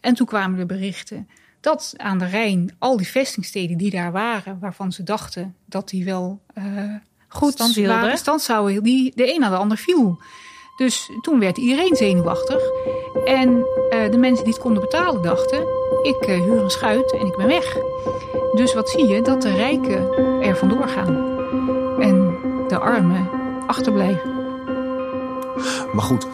En 0.01 0.13
toen 0.13 0.25
kwamen 0.25 0.59
de 0.59 0.65
berichten 0.65 1.27
dat 1.61 1.93
aan 1.97 2.17
de 2.17 2.25
Rijn 2.25 2.75
al 2.79 2.97
die 2.97 3.07
vestingsteden 3.07 3.77
die 3.77 3.91
daar 3.91 4.11
waren, 4.11 4.57
waarvan 4.59 4.91
ze 4.91 5.03
dachten 5.03 5.55
dat 5.65 5.89
die 5.89 6.05
wel 6.05 6.41
uh, 6.57 6.63
goed 7.27 7.51
stand, 7.51 7.75
waren, 7.75 8.17
stand 8.17 8.41
zouden, 8.41 8.83
die 8.83 9.11
de 9.15 9.33
een 9.33 9.39
na 9.39 9.49
de 9.49 9.55
ander 9.55 9.77
viel. 9.77 10.21
Dus 10.77 11.09
toen 11.21 11.39
werd 11.39 11.57
iedereen 11.57 11.95
zenuwachtig. 11.95 12.61
En 13.25 13.49
uh, 13.49 14.11
de 14.11 14.17
mensen 14.17 14.43
die 14.43 14.53
het 14.53 14.61
konden 14.61 14.81
betalen 14.81 15.21
dachten, 15.21 15.59
ik 16.03 16.27
uh, 16.27 16.43
huur 16.43 16.63
een 16.63 16.69
schuit 16.69 17.11
en 17.11 17.25
ik 17.25 17.37
ben 17.37 17.47
weg. 17.47 17.77
Dus 18.55 18.73
wat 18.73 18.89
zie 18.89 19.07
je? 19.07 19.21
Dat 19.21 19.41
de 19.41 19.55
rijken 19.55 20.13
er 20.41 20.57
vandoor 20.57 20.87
gaan 20.87 21.15
en 21.99 22.35
de 22.67 22.77
armen 22.79 23.29
achterblijven. 23.67 24.29
Maar 25.93 26.03
goed, 26.03 26.27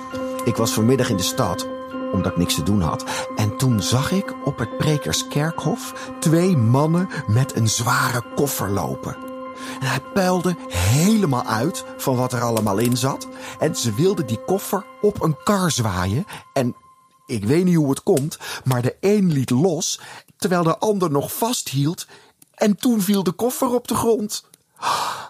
ik 0.46 0.56
was 0.56 0.74
vanmiddag 0.74 1.10
in 1.10 1.18
de 1.18 1.24
stad 1.24 1.77
omdat 2.12 2.32
ik 2.32 2.38
niks 2.38 2.56
te 2.56 2.64
doen 2.64 2.82
had. 2.82 3.04
En 3.36 3.58
toen 3.58 3.82
zag 3.82 4.12
ik 4.12 4.36
op 4.46 4.60
het 4.60 4.78
Prekerskerkhof 4.78 6.12
twee 6.20 6.58
mannen 6.58 7.10
met 7.28 7.56
een 7.56 7.70
zware 7.70 8.24
koffer 8.36 8.70
lopen. 8.70 9.16
En 9.80 9.88
hij 9.88 10.02
puilde 10.14 10.56
helemaal 10.70 11.44
uit 11.44 11.86
van 11.98 12.16
wat 12.16 12.34
er 12.34 12.42
allemaal 12.42 12.78
in 12.78 12.98
zat. 12.98 13.28
En 13.60 13.76
ze 13.76 13.94
wilden 13.94 14.28
die 14.28 14.44
koffer 14.46 14.86
op 15.02 15.24
een 15.24 15.38
kar 15.44 15.72
zwaaien. 15.72 16.26
En 16.54 16.76
ik 17.26 17.46
weet 17.46 17.66
niet 17.66 17.76
hoe 17.76 17.90
het 17.90 18.04
komt, 18.04 18.38
maar 18.64 18.82
de 18.82 18.96
een 19.02 19.32
liet 19.32 19.50
los, 19.50 20.00
terwijl 20.38 20.64
de 20.64 20.78
ander 20.78 21.12
nog 21.12 21.34
vasthield. 21.34 22.08
En 22.54 22.76
toen 22.76 23.02
viel 23.02 23.24
de 23.24 23.32
koffer 23.32 23.68
op 23.68 23.88
de 23.88 23.96
grond. 23.96 24.46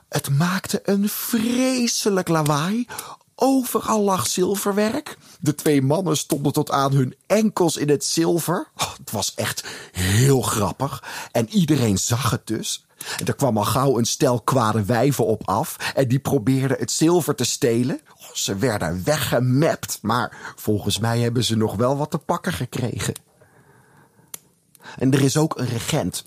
Het 0.10 0.30
maakte 0.30 0.82
een 0.84 1.10
vreselijk 1.10 2.28
lawaai. 2.28 2.88
Overal 3.40 4.02
lag 4.02 4.28
zilverwerk. 4.28 5.18
De 5.40 5.56
twee 5.56 5.82
mannen 5.82 6.18
stonden 6.18 6.54
tot 6.54 6.72
aan 6.72 6.92
hun 6.92 7.16
enkels 7.28 7.78
in 7.78 7.90
het 7.90 8.06
zilver. 8.06 8.68
Oh, 8.78 8.94
het 8.98 9.12
was 9.12 9.34
echt 9.36 9.66
heel 9.92 10.42
grappig. 10.42 11.04
En 11.32 11.50
iedereen 11.50 11.98
zag 11.98 12.30
het 12.30 12.48
dus. 12.48 12.86
En 13.20 13.26
er 13.26 13.36
kwam 13.36 13.58
al 13.58 13.64
gauw 13.64 13.98
een 13.98 14.06
stel 14.06 14.42
kwade 14.42 14.84
wijven 14.84 15.26
op 15.26 15.48
af. 15.48 15.92
En 15.96 16.08
die 16.08 16.20
probeerden 16.20 16.78
het 16.78 16.92
zilver 16.92 17.36
te 17.36 17.44
stelen. 17.44 18.02
Oh, 18.18 18.34
ze 18.34 18.56
werden 18.56 19.02
weggemapt. 19.04 20.00
Maar 20.02 20.54
volgens 20.56 21.00
mij 21.00 21.20
hebben 21.20 21.44
ze 21.44 21.58
nog 21.58 21.76
wel 21.76 21.98
wat 21.98 22.12
te 22.12 22.18
pakken 22.18 22.54
gekregen. 22.54 23.14
En 24.98 25.14
er 25.14 25.22
is 25.22 25.38
ook 25.38 25.58
een 25.58 25.68
regent. 25.68 26.26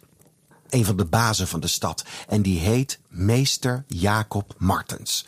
Een 0.69 0.85
van 0.85 0.97
de 0.97 1.05
bazen 1.05 1.49
van 1.49 1.61
de 1.61 1.67
stad. 1.67 2.05
En 2.29 2.43
die 2.43 2.59
heet 2.59 2.99
meester 3.09 3.85
Jacob 3.87 4.55
Martens. 4.59 5.26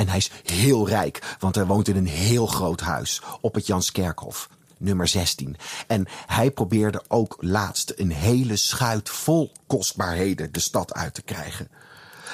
En 0.00 0.08
hij 0.08 0.16
is 0.16 0.30
heel 0.42 0.88
rijk, 0.88 1.36
want 1.38 1.54
hij 1.54 1.66
woont 1.66 1.88
in 1.88 1.96
een 1.96 2.06
heel 2.06 2.46
groot 2.46 2.80
huis 2.80 3.22
op 3.40 3.54
het 3.54 3.66
Janskerkhof, 3.66 4.48
nummer 4.76 5.08
16. 5.08 5.56
En 5.86 6.06
hij 6.26 6.50
probeerde 6.50 7.02
ook 7.08 7.36
laatst 7.40 7.92
een 7.96 8.10
hele 8.10 8.56
schuit 8.56 9.08
vol 9.08 9.52
kostbaarheden 9.66 10.52
de 10.52 10.60
stad 10.60 10.94
uit 10.94 11.14
te 11.14 11.22
krijgen. 11.22 11.68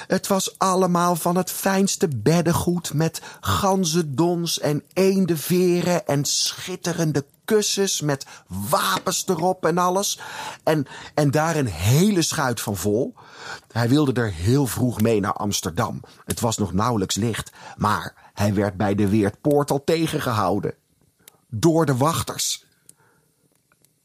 Het 0.06 0.26
was 0.26 0.58
allemaal 0.58 1.16
van 1.16 1.36
het 1.36 1.50
fijnste 1.50 2.08
beddengoed 2.08 2.92
met 2.92 3.20
ganzendons 3.40 4.60
en 4.60 4.82
eendenveren 4.92 6.06
en 6.06 6.24
schitterende 6.24 7.24
kussens 7.44 8.00
met 8.00 8.26
wapens 8.46 9.24
erop 9.26 9.66
en 9.66 9.78
alles. 9.78 10.20
En, 10.62 10.86
en 11.14 11.30
daar 11.30 11.56
een 11.56 11.66
hele 11.66 12.22
schuit 12.22 12.60
van 12.60 12.76
vol. 12.76 13.14
Hij 13.72 13.88
wilde 13.88 14.20
er 14.20 14.32
heel 14.32 14.66
vroeg 14.66 15.00
mee 15.00 15.20
naar 15.20 15.32
Amsterdam. 15.32 16.00
Het 16.24 16.40
was 16.40 16.58
nog 16.58 16.72
nauwelijks 16.72 17.14
licht, 17.14 17.52
maar 17.76 18.30
hij 18.34 18.54
werd 18.54 18.76
bij 18.76 18.94
de 18.94 19.08
Weertpoort 19.08 19.70
al 19.70 19.84
tegengehouden. 19.84 20.74
Door 21.48 21.86
de 21.86 21.96
wachters. 21.96 22.64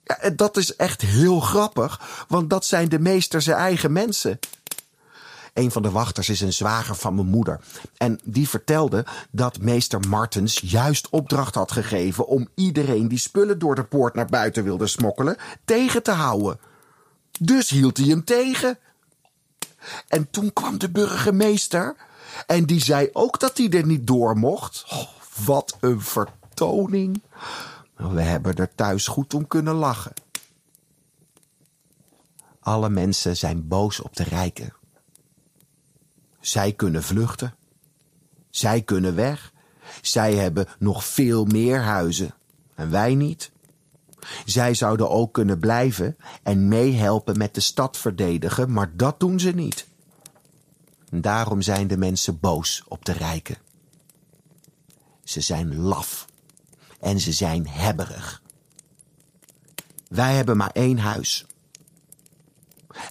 Ja, 0.03 0.29
dat 0.29 0.57
is 0.57 0.75
echt 0.75 1.01
heel 1.01 1.39
grappig, 1.39 2.25
want 2.27 2.49
dat 2.49 2.65
zijn 2.65 2.89
de 2.89 2.99
meester 2.99 3.49
eigen 3.51 3.91
mensen. 3.91 4.39
Een 5.53 5.71
van 5.71 5.81
de 5.81 5.91
wachters 5.91 6.29
is 6.29 6.41
een 6.41 6.53
zwager 6.53 6.95
van 6.95 7.15
mijn 7.15 7.27
moeder. 7.27 7.59
En 7.97 8.19
die 8.23 8.49
vertelde 8.49 9.05
dat 9.31 9.59
meester 9.59 9.99
Martens 10.07 10.61
juist 10.63 11.09
opdracht 11.09 11.55
had 11.55 11.71
gegeven 11.71 12.27
om 12.27 12.47
iedereen 12.55 13.07
die 13.07 13.17
spullen 13.17 13.59
door 13.59 13.75
de 13.75 13.83
poort 13.83 14.15
naar 14.15 14.25
buiten 14.25 14.63
wilde 14.63 14.87
smokkelen 14.87 15.37
tegen 15.65 16.03
te 16.03 16.11
houden. 16.11 16.59
Dus 17.39 17.69
hield 17.69 17.97
hij 17.97 18.07
hem 18.07 18.23
tegen. 18.23 18.77
En 20.07 20.29
toen 20.29 20.53
kwam 20.53 20.77
de 20.77 20.89
burgemeester 20.89 21.95
en 22.47 22.65
die 22.65 22.83
zei 22.83 23.09
ook 23.13 23.39
dat 23.39 23.57
hij 23.57 23.69
er 23.69 23.85
niet 23.85 24.07
door 24.07 24.37
mocht. 24.37 24.85
Oh, 24.89 25.07
wat 25.45 25.77
een 25.79 26.01
vertoning. 26.01 27.21
We 27.95 28.21
hebben 28.21 28.55
er 28.55 28.75
thuis 28.75 29.07
goed 29.07 29.33
om 29.33 29.47
kunnen 29.47 29.73
lachen. 29.73 30.13
Alle 32.59 32.89
mensen 32.89 33.37
zijn 33.37 33.67
boos 33.67 33.99
op 33.99 34.15
de 34.15 34.23
rijken. 34.23 34.73
Zij 36.39 36.73
kunnen 36.73 37.03
vluchten. 37.03 37.55
Zij 38.49 38.81
kunnen 38.81 39.15
weg. 39.15 39.53
Zij 40.01 40.35
hebben 40.35 40.67
nog 40.79 41.05
veel 41.05 41.45
meer 41.45 41.81
huizen. 41.81 42.33
En 42.75 42.91
wij 42.91 43.15
niet. 43.15 43.51
Zij 44.45 44.73
zouden 44.73 45.09
ook 45.09 45.33
kunnen 45.33 45.59
blijven 45.59 46.17
en 46.43 46.67
meehelpen 46.67 47.37
met 47.37 47.55
de 47.55 47.61
stad 47.61 47.97
verdedigen, 47.97 48.71
maar 48.71 48.91
dat 48.95 49.19
doen 49.19 49.39
ze 49.39 49.51
niet. 49.51 49.87
Daarom 51.09 51.61
zijn 51.61 51.87
de 51.87 51.97
mensen 51.97 52.39
boos 52.39 52.83
op 52.87 53.05
de 53.05 53.11
rijken. 53.11 53.57
Ze 55.23 55.41
zijn 55.41 55.75
laf 55.75 56.25
en 56.99 57.19
ze 57.19 57.31
zijn 57.31 57.67
hebberig. 57.67 58.41
Wij 60.07 60.35
hebben 60.35 60.57
maar 60.57 60.71
één 60.73 60.97
huis. 60.97 61.45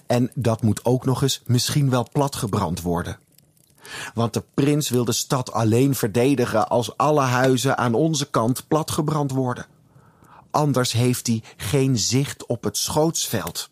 En 0.05 0.31
dat 0.35 0.61
moet 0.61 0.85
ook 0.85 1.05
nog 1.05 1.21
eens 1.21 1.41
misschien 1.45 1.89
wel 1.89 2.07
platgebrand 2.11 2.81
worden. 2.81 3.19
Want 4.13 4.33
de 4.33 4.43
prins 4.53 4.89
wil 4.89 5.05
de 5.05 5.11
stad 5.11 5.51
alleen 5.51 5.95
verdedigen 5.95 6.69
als 6.69 6.97
alle 6.97 7.21
huizen 7.21 7.77
aan 7.77 7.93
onze 7.93 8.29
kant 8.29 8.67
platgebrand 8.67 9.31
worden. 9.31 9.65
Anders 10.51 10.91
heeft 10.91 11.27
hij 11.27 11.43
geen 11.57 11.97
zicht 11.97 12.45
op 12.45 12.63
het 12.63 12.77
schootsveld. 12.77 13.69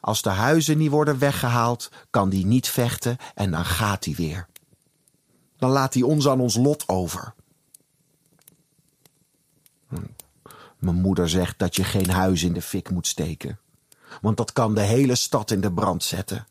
Als 0.00 0.22
de 0.22 0.30
huizen 0.30 0.78
niet 0.78 0.90
worden 0.90 1.18
weggehaald, 1.18 1.90
kan 2.10 2.28
die 2.28 2.46
niet 2.46 2.68
vechten 2.68 3.16
en 3.34 3.50
dan 3.50 3.64
gaat 3.64 4.04
hij 4.04 4.14
weer. 4.14 4.46
Dan 5.56 5.70
laat 5.70 5.94
hij 5.94 6.02
ons 6.02 6.28
aan 6.28 6.40
ons 6.40 6.56
lot 6.56 6.88
over. 6.88 7.34
Mijn 10.78 10.96
moeder 10.96 11.28
zegt 11.28 11.58
dat 11.58 11.76
je 11.76 11.84
geen 11.84 12.10
huis 12.10 12.42
in 12.42 12.52
de 12.52 12.62
fik 12.62 12.90
moet 12.90 13.06
steken 13.06 13.58
want 14.20 14.36
dat 14.36 14.52
kan 14.52 14.74
de 14.74 14.80
hele 14.80 15.14
stad 15.14 15.50
in 15.50 15.60
de 15.60 15.72
brand 15.72 16.04
zetten. 16.04 16.46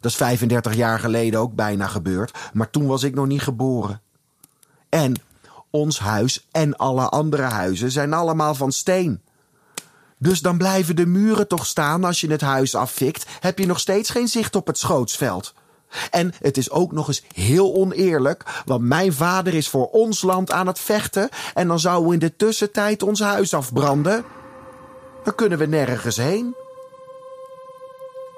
Dat 0.00 0.10
is 0.10 0.16
35 0.16 0.74
jaar 0.74 0.98
geleden 0.98 1.40
ook 1.40 1.54
bijna 1.54 1.86
gebeurd, 1.86 2.38
maar 2.52 2.70
toen 2.70 2.86
was 2.86 3.02
ik 3.02 3.14
nog 3.14 3.26
niet 3.26 3.42
geboren. 3.42 4.00
En 4.88 5.14
ons 5.74 5.98
huis 5.98 6.46
en 6.50 6.76
alle 6.76 7.08
andere 7.08 7.42
huizen 7.42 7.90
zijn 7.90 8.12
allemaal 8.12 8.54
van 8.54 8.72
steen. 8.72 9.20
Dus 10.18 10.40
dan 10.40 10.58
blijven 10.58 10.96
de 10.96 11.06
muren 11.06 11.48
toch 11.48 11.66
staan 11.66 12.04
als 12.04 12.20
je 12.20 12.30
het 12.30 12.40
huis 12.40 12.74
afvikt, 12.74 13.24
heb 13.40 13.58
je 13.58 13.66
nog 13.66 13.80
steeds 13.80 14.10
geen 14.10 14.28
zicht 14.28 14.56
op 14.56 14.66
het 14.66 14.78
schootsveld. 14.78 15.54
En 16.10 16.32
het 16.38 16.56
is 16.56 16.70
ook 16.70 16.92
nog 16.92 17.08
eens 17.08 17.24
heel 17.34 17.74
oneerlijk, 17.74 18.62
want 18.64 18.82
mijn 18.82 19.12
vader 19.12 19.54
is 19.54 19.68
voor 19.68 19.90
ons 19.90 20.22
land 20.22 20.50
aan 20.50 20.66
het 20.66 20.78
vechten 20.78 21.28
en 21.54 21.68
dan 21.68 21.78
zouden 21.78 22.08
we 22.08 22.14
in 22.14 22.20
de 22.20 22.36
tussentijd 22.36 23.02
ons 23.02 23.20
huis 23.20 23.54
afbranden. 23.54 24.24
Dan 25.24 25.34
kunnen 25.34 25.58
we 25.58 25.66
nergens 25.66 26.16
heen. 26.16 26.54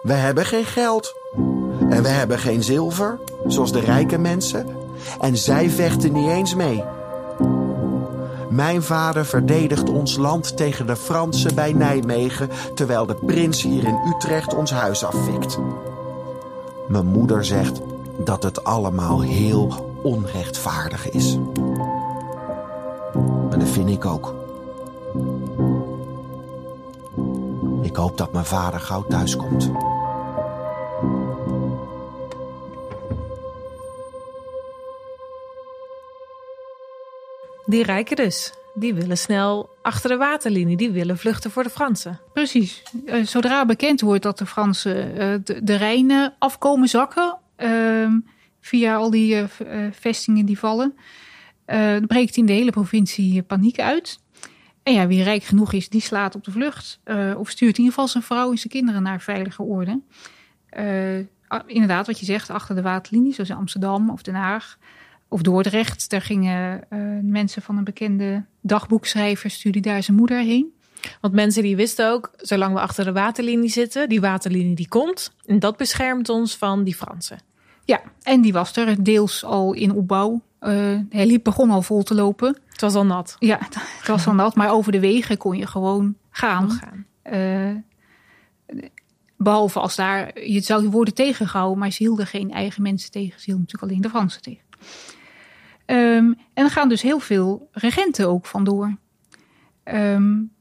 We 0.02 0.12
hebben 0.12 0.46
geen 0.46 0.66
geld. 0.66 1.14
En 1.90 2.02
we 2.02 2.08
hebben 2.08 2.38
geen 2.38 2.62
zilver, 2.62 3.18
zoals 3.46 3.72
de 3.72 3.80
rijke 3.80 4.18
mensen. 4.18 4.66
En 5.20 5.36
zij 5.36 5.70
vechten 5.70 6.12
niet 6.12 6.28
eens 6.28 6.54
mee. 6.54 6.84
Mijn 8.48 8.82
vader 8.82 9.26
verdedigt 9.26 9.90
ons 9.90 10.16
land 10.16 10.56
tegen 10.56 10.86
de 10.86 10.96
Fransen 10.96 11.54
bij 11.54 11.72
Nijmegen, 11.72 12.50
terwijl 12.74 13.06
de 13.06 13.14
prins 13.14 13.62
hier 13.62 13.84
in 13.84 13.98
Utrecht 14.14 14.54
ons 14.54 14.70
huis 14.70 15.04
afvikt. 15.04 15.58
Mijn 16.88 17.06
moeder 17.06 17.44
zegt 17.44 17.80
dat 18.16 18.42
het 18.42 18.64
allemaal 18.64 19.20
heel 19.20 19.94
onrechtvaardig 20.02 21.10
is. 21.10 21.38
En 23.50 23.58
dat 23.58 23.68
vind 23.68 23.88
ik 23.88 24.04
ook. 24.04 24.34
Ik 27.82 27.96
hoop 27.96 28.18
dat 28.18 28.32
mijn 28.32 28.44
vader 28.44 28.80
gauw 28.80 29.04
thuiskomt. 29.08 29.70
Die 37.66 37.82
rijken 37.82 38.16
dus. 38.16 38.52
Die 38.74 38.94
willen 38.94 39.18
snel 39.18 39.70
achter 39.82 40.10
de 40.10 40.16
waterlinie. 40.16 40.76
Die 40.76 40.90
willen 40.90 41.18
vluchten 41.18 41.50
voor 41.50 41.62
de 41.62 41.70
Fransen. 41.70 42.20
Precies. 42.32 42.82
Eh, 43.06 43.24
zodra 43.24 43.66
bekend 43.66 44.00
wordt 44.00 44.22
dat 44.22 44.38
de 44.38 44.46
Fransen 44.46 45.10
uh, 45.10 45.34
de, 45.44 45.60
de 45.62 45.74
Rijn 45.74 46.32
afkomen 46.38 46.88
zakken... 46.88 47.38
Ehm, 47.56 48.18
via 48.60 48.96
al 48.96 49.10
die 49.10 49.34
uh, 49.34 49.44
vestingen 49.90 50.46
die 50.46 50.58
vallen... 50.58 50.96
breekt 52.06 52.36
in 52.36 52.46
de 52.46 52.52
hele 52.52 52.70
provincie 52.70 53.42
paniek 53.42 53.80
uit. 53.80 54.20
En 54.82 54.92
ja, 54.92 55.06
wie 55.06 55.22
rijk 55.22 55.42
genoeg 55.42 55.72
is, 55.72 55.88
die 55.88 56.00
slaat 56.00 56.34
op 56.34 56.44
de 56.44 56.50
vlucht. 56.50 57.00
Of 57.36 57.50
stuurt 57.50 57.78
in 57.78 57.84
ieder 57.84 57.92
geval 57.92 58.08
zijn 58.08 58.22
vrouw 58.22 58.50
en 58.50 58.58
zijn 58.58 58.72
kinderen 58.72 59.02
naar 59.02 59.20
veilige 59.20 59.62
orde. 59.62 60.00
Uh, 60.78 61.18
inderdaad, 61.66 62.06
wat 62.06 62.18
je 62.18 62.24
zegt, 62.24 62.50
achter 62.50 62.74
de 62.74 62.82
waterlinie, 62.82 63.34
zoals 63.34 63.50
in 63.50 63.56
Amsterdam 63.56 64.10
of 64.10 64.22
Den 64.22 64.34
Haag 64.34 64.78
of 65.28 65.42
Dordrecht. 65.42 66.10
Daar 66.10 66.22
gingen 66.22 66.84
uh, 66.90 66.98
mensen 67.22 67.62
van 67.62 67.76
een 67.76 67.84
bekende 67.84 68.44
dagboekschrijver, 68.60 69.50
studie 69.50 69.82
daar 69.82 70.02
zijn 70.02 70.16
moeder 70.16 70.38
heen. 70.38 70.74
Want 71.20 71.34
mensen 71.34 71.62
die 71.62 71.76
wisten 71.76 72.10
ook, 72.10 72.30
zolang 72.36 72.74
we 72.74 72.80
achter 72.80 73.04
de 73.04 73.12
waterlinie 73.12 73.70
zitten, 73.70 74.08
die 74.08 74.20
waterlinie 74.20 74.74
die 74.74 74.88
komt. 74.88 75.32
En 75.44 75.58
dat 75.58 75.76
beschermt 75.76 76.28
ons 76.28 76.56
van 76.56 76.84
die 76.84 76.94
Fransen. 76.94 77.38
Ja, 77.84 78.00
en 78.22 78.40
die 78.40 78.52
was 78.52 78.76
er 78.76 79.04
deels 79.04 79.44
al 79.44 79.72
in 79.72 79.92
opbouw. 79.92 80.42
Uh, 80.60 80.70
hij 81.10 81.26
liep, 81.26 81.44
begon 81.44 81.70
al 81.70 81.82
vol 81.82 82.02
te 82.02 82.14
lopen. 82.14 82.58
Het 82.68 82.80
was 82.80 82.94
al 82.94 83.06
nat. 83.06 83.36
Ja, 83.38 83.58
het 83.98 84.06
was 84.06 84.26
al 84.26 84.34
nat, 84.34 84.54
maar 84.54 84.70
over 84.70 84.92
de 84.92 85.00
wegen 85.00 85.36
kon 85.36 85.56
je 85.56 85.66
gewoon 85.66 86.16
gaan. 86.30 86.70
gaan. 86.70 87.06
Uh, 87.32 87.76
behalve 89.36 89.80
als 89.80 89.96
daar, 89.96 90.40
je 90.40 90.60
zou 90.60 90.88
worden 90.88 91.14
tegengehouden, 91.14 91.78
maar 91.78 91.90
ze 91.90 92.02
hielden 92.02 92.26
geen 92.26 92.50
eigen 92.50 92.82
mensen 92.82 93.10
tegen. 93.10 93.38
Ze 93.38 93.44
hielden 93.44 93.64
natuurlijk 93.64 93.92
alleen 93.92 94.02
de 94.02 94.08
Fransen 94.08 94.42
tegen. 94.42 94.64
Um, 95.86 96.36
en 96.54 96.64
er 96.64 96.70
gaan 96.70 96.88
dus 96.88 97.02
heel 97.02 97.18
veel 97.18 97.68
regenten 97.72 98.28
ook 98.28 98.46
vandoor. 98.46 98.96
Um, 99.84 100.54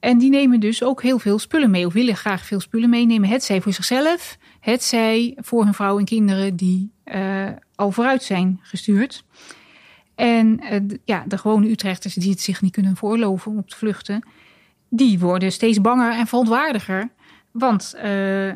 en 0.00 0.18
die 0.18 0.30
nemen 0.30 0.60
dus 0.60 0.82
ook 0.82 1.02
heel 1.02 1.18
veel 1.18 1.38
spullen 1.38 1.70
mee, 1.70 1.86
of 1.86 1.92
willen 1.92 2.16
graag 2.16 2.46
veel 2.46 2.60
spullen 2.60 2.90
meenemen. 2.90 3.28
Het 3.28 3.44
zij 3.44 3.60
voor 3.60 3.72
zichzelf, 3.72 4.38
het 4.60 4.82
zij 4.82 5.36
voor 5.40 5.64
hun 5.64 5.74
vrouw 5.74 5.98
en 5.98 6.04
kinderen 6.04 6.56
die 6.56 6.92
uh, 7.04 7.48
al 7.74 7.92
vooruit 7.92 8.22
zijn 8.22 8.58
gestuurd. 8.62 9.24
En 10.14 10.60
uh, 10.72 10.98
ja, 11.04 11.24
de 11.26 11.38
gewone 11.38 11.70
Utrechters 11.70 12.14
die 12.14 12.30
het 12.30 12.40
zich 12.40 12.62
niet 12.62 12.72
kunnen 12.72 12.96
voorloven 12.96 13.52
om 13.52 13.66
te 13.66 13.76
vluchten, 13.76 14.28
die 14.88 15.18
worden 15.18 15.52
steeds 15.52 15.80
banger 15.80 16.12
en 16.12 16.26
verontwaardiger. 16.26 17.10
Want 17.50 17.94
ja, 17.96 18.52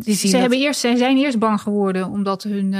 ze, 0.00 0.30
dat... 0.30 0.40
hebben 0.40 0.58
eerst, 0.58 0.80
zijn 0.80 1.16
eerst 1.16 1.38
bang 1.38 1.60
geworden 1.60 2.10
omdat 2.10 2.42
hun, 2.42 2.74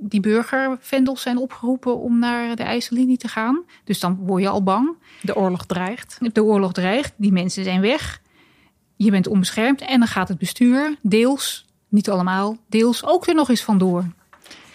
die 0.00 0.20
burgervendels 0.20 1.22
zijn 1.22 1.36
opgeroepen 1.36 1.98
om 1.98 2.18
naar 2.18 2.56
de 2.56 2.62
IJssellinie 2.62 3.16
te 3.16 3.28
gaan. 3.28 3.62
Dus 3.84 4.00
dan 4.00 4.16
word 4.16 4.42
je 4.42 4.48
al 4.48 4.62
bang. 4.62 4.96
De 5.20 5.36
oorlog 5.36 5.66
dreigt. 5.66 6.18
De 6.32 6.42
oorlog 6.42 6.72
dreigt, 6.72 7.12
die 7.16 7.32
mensen 7.32 7.64
zijn 7.64 7.80
weg. 7.80 8.20
Je 8.96 9.10
bent 9.10 9.26
onbeschermd 9.26 9.80
en 9.80 9.98
dan 9.98 10.08
gaat 10.08 10.28
het 10.28 10.38
bestuur 10.38 10.96
deels, 11.02 11.64
niet 11.88 12.10
allemaal, 12.10 12.56
deels 12.68 13.04
ook 13.04 13.26
er 13.26 13.34
nog 13.34 13.48
eens 13.48 13.62
vandoor. 13.62 14.04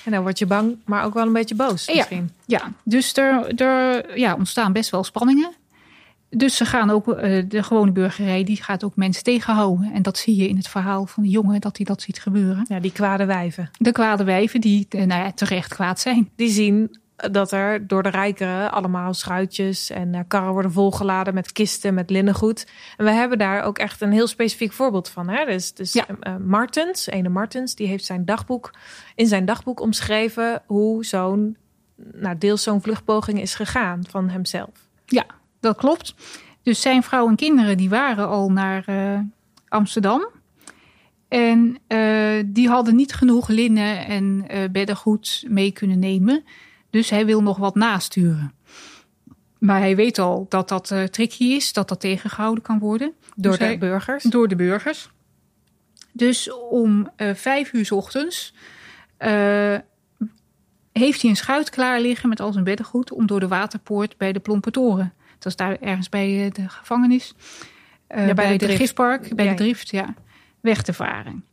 En 0.04 0.12
dan 0.14 0.22
word 0.22 0.40
je 0.40 0.46
bang, 0.46 0.78
maar 0.86 1.04
ook 1.04 1.14
wel 1.14 1.26
een 1.26 1.34
beetje 1.34 1.56
boos 1.56 1.88
misschien. 1.94 2.32
Ja, 2.46 2.58
ja. 2.58 2.72
dus 2.84 3.14
er, 3.14 3.62
er 3.62 4.20
ja, 4.20 4.36
ontstaan 4.36 4.74
best 4.74 4.90
wel 4.90 5.04
spanningen. 5.04 5.54
Dus 6.30 6.56
ze 6.56 6.66
gaan 6.66 6.90
ook, 6.90 7.08
uh, 7.08 7.44
de 7.48 7.64
gewone 7.64 7.92
burgerij, 7.92 8.44
die 8.44 8.64
gaat 8.64 8.84
ook 8.84 8.96
mensen 8.96 9.24
tegenhouden. 9.24 9.92
En 9.94 10.02
dat 10.02 10.18
zie 10.18 10.36
je 10.36 10.48
in 10.48 10.58
het 10.58 10.68
verhaal 10.68 11.06
van 11.06 11.24
de 11.24 11.30
jongen, 11.30 11.62
dat 11.62 11.78
hij 11.78 11.86
dat 11.86 12.02
ziet 12.02 12.20
gebeuren. 12.20 12.66
Ja, 12.70 12.80
die 12.80 12.92
kwade 12.92 13.26
wijven. 13.26 13.70
De 13.78 13.92
kwade 13.92 14.24
wijven, 14.24 14.62
die 14.62 14.88
uh, 14.90 15.04
nou 15.04 15.24
ja, 15.24 15.32
terecht 15.32 15.74
kwaad 15.74 16.00
zijn. 16.00 16.30
Die 16.36 16.50
zien 16.50 16.98
dat 17.16 17.52
er 17.52 17.88
door 17.88 18.04
de 18.04 18.10
rijkeren 18.10 18.72
allemaal 18.72 19.14
schuitjes 19.14 19.90
en 19.90 20.26
karren 20.28 20.52
worden 20.52 20.72
volgeladen 20.72 21.34
met 21.34 21.52
kisten, 21.52 21.94
met 21.94 22.10
linnengoed. 22.10 22.68
En 22.98 23.06
we 23.06 23.12
hebben 23.12 23.38
daar 23.38 23.64
ook 23.64 23.78
echt 23.78 24.02
een 24.02 24.12
heel 24.12 24.28
specifiek 24.28 24.74
voorbeeld 24.74 25.10
van. 25.10 25.30
Hè? 25.30 25.46
Dus, 25.46 25.74
dus 25.74 25.94
ja. 25.94 26.06
uh, 26.10 26.36
Martens, 26.36 27.08
ene 27.08 27.30
Martens, 27.30 27.76
die 27.76 27.88
heeft 27.88 28.06
zijn 28.06 28.26
dagboek 28.26 28.74
in 29.16 29.28
zijn 29.28 29.46
dagboek 29.46 29.80
omschreven 29.80 30.62
hoe 30.66 31.06
zo'n, 31.06 31.58
nou, 32.14 32.38
deels 32.38 32.64
zo'n 32.64 32.82
vluchtpoging 32.82 33.42
is 33.42 33.56
gegaan 33.56 34.04
van 34.10 34.30
hemzelf. 34.30 34.88
Ja, 35.06 35.26
dat 35.60 35.78
klopt. 35.78 36.16
Dus 36.64 36.82
zijn 36.82 37.04
vrouw 37.04 37.28
en 37.28 37.36
kinderen 37.36 37.78
die 37.78 37.90
waren 37.90 38.28
al 38.28 38.52
naar 38.52 38.86
uh, 38.90 39.20
Amsterdam. 39.68 40.28
En 41.28 41.78
die 42.46 42.68
hadden 42.68 42.96
niet 42.96 43.14
genoeg 43.14 43.48
linnen 43.48 44.06
en 44.06 44.46
beddengoed 44.72 45.44
mee 45.48 45.72
kunnen 45.72 46.00
nemen. 46.00 46.44
Dus 46.90 47.10
hij 47.10 47.26
wil 47.26 47.44
nog 47.44 47.58
wat 47.58 47.76
nasturen. 47.76 48.54
Maar 49.60 49.80
hij 49.80 49.96
weet 49.96 50.20
al 50.20 50.46
dat 50.50 50.70
dat 50.70 50.92
uh, 50.92 51.04
tricky 51.04 51.44
is, 51.44 51.74
dat 51.74 51.88
dat 51.90 52.00
tegengehouden 52.00 52.64
kan 52.64 52.80
worden. 52.80 53.14
Door 53.36 53.52
dus 53.52 53.60
de 53.60 53.66
hij, 53.66 53.78
burgers? 53.78 54.24
Door 54.24 54.48
de 54.48 54.56
burgers. 54.56 55.10
Dus 56.12 56.52
om 56.70 57.10
vijf 57.34 57.74
uur 57.74 57.86
s 57.86 57.92
ochtends 57.92 58.54
heeft 60.92 61.22
hij 61.22 61.30
een 61.30 61.36
schuit 61.36 61.70
klaar 61.70 62.00
liggen 62.00 62.30
met 62.30 62.40
al 62.40 62.52
zijn 62.52 62.64
beddengoed 62.64 63.12
om 63.12 63.28
door 63.28 63.40
de 63.40 63.48
waterpoort 63.48 64.18
bij 64.18 64.32
de 64.32 64.40
Plompe 64.40 64.72
Toren. 64.72 65.14
Dat 65.40 65.46
is 65.46 65.56
daar 65.56 65.78
ergens 65.80 66.10
bij 66.10 66.50
de 66.54 66.70
gevangenis. 66.70 67.34
Ja, 68.10 68.16
bij, 68.16 68.34
bij, 68.34 68.58
de, 68.58 68.68
de 68.68 68.76
gifpark, 68.76 69.36
bij 69.36 69.46
ja. 69.46 69.52
de 69.52 69.58
drift, 69.58 69.90
ja, 69.90 70.14
weg 70.60 70.82
te 70.82 70.94
varen. 70.94 71.46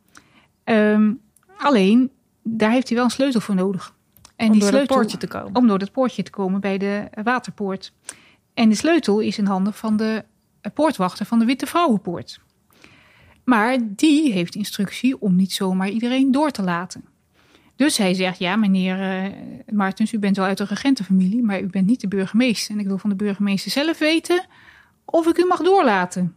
Um, 0.63 1.21
alleen, 1.57 2.11
daar 2.43 2.71
heeft 2.71 2.87
hij 2.87 2.95
wel 2.95 3.05
een 3.05 3.11
sleutel 3.11 3.41
voor 3.41 3.55
nodig. 3.55 3.95
En 4.35 4.45
om 4.45 4.51
die 4.51 4.61
door 4.61 4.69
sleutel, 4.69 4.95
poortje 4.95 5.17
te 5.17 5.27
komen. 5.27 5.55
Om 5.55 5.67
door 5.67 5.79
het 5.79 5.91
poortje 5.91 6.23
te 6.23 6.31
komen 6.31 6.59
bij 6.59 6.77
de 6.77 7.07
waterpoort. 7.23 7.93
En 8.53 8.69
de 8.69 8.75
sleutel 8.75 9.19
is 9.19 9.37
in 9.37 9.45
handen 9.45 9.73
van 9.73 9.97
de 9.97 10.25
poortwachter 10.73 11.25
van 11.25 11.39
de 11.39 11.45
Witte 11.45 11.65
Vrouwenpoort. 11.65 12.39
Maar 13.43 13.77
die 13.81 14.31
heeft 14.31 14.55
instructie 14.55 15.21
om 15.21 15.35
niet 15.35 15.51
zomaar 15.51 15.89
iedereen 15.89 16.31
door 16.31 16.51
te 16.51 16.63
laten. 16.63 17.03
Dus 17.75 17.97
hij 17.97 18.13
zegt, 18.13 18.39
ja 18.39 18.55
meneer 18.55 19.23
uh, 19.23 19.31
Martens, 19.71 20.13
u 20.13 20.19
bent 20.19 20.37
wel 20.37 20.45
uit 20.45 20.57
de 20.57 20.63
regentenfamilie, 20.63 21.43
maar 21.43 21.61
u 21.61 21.67
bent 21.67 21.87
niet 21.87 22.01
de 22.01 22.07
burgemeester. 22.07 22.73
En 22.73 22.79
ik 22.79 22.87
wil 22.87 22.97
van 22.97 23.09
de 23.09 23.15
burgemeester 23.15 23.71
zelf 23.71 23.97
weten 23.97 24.45
of 25.05 25.27
ik 25.27 25.37
u 25.37 25.45
mag 25.45 25.61
doorlaten. 25.61 26.35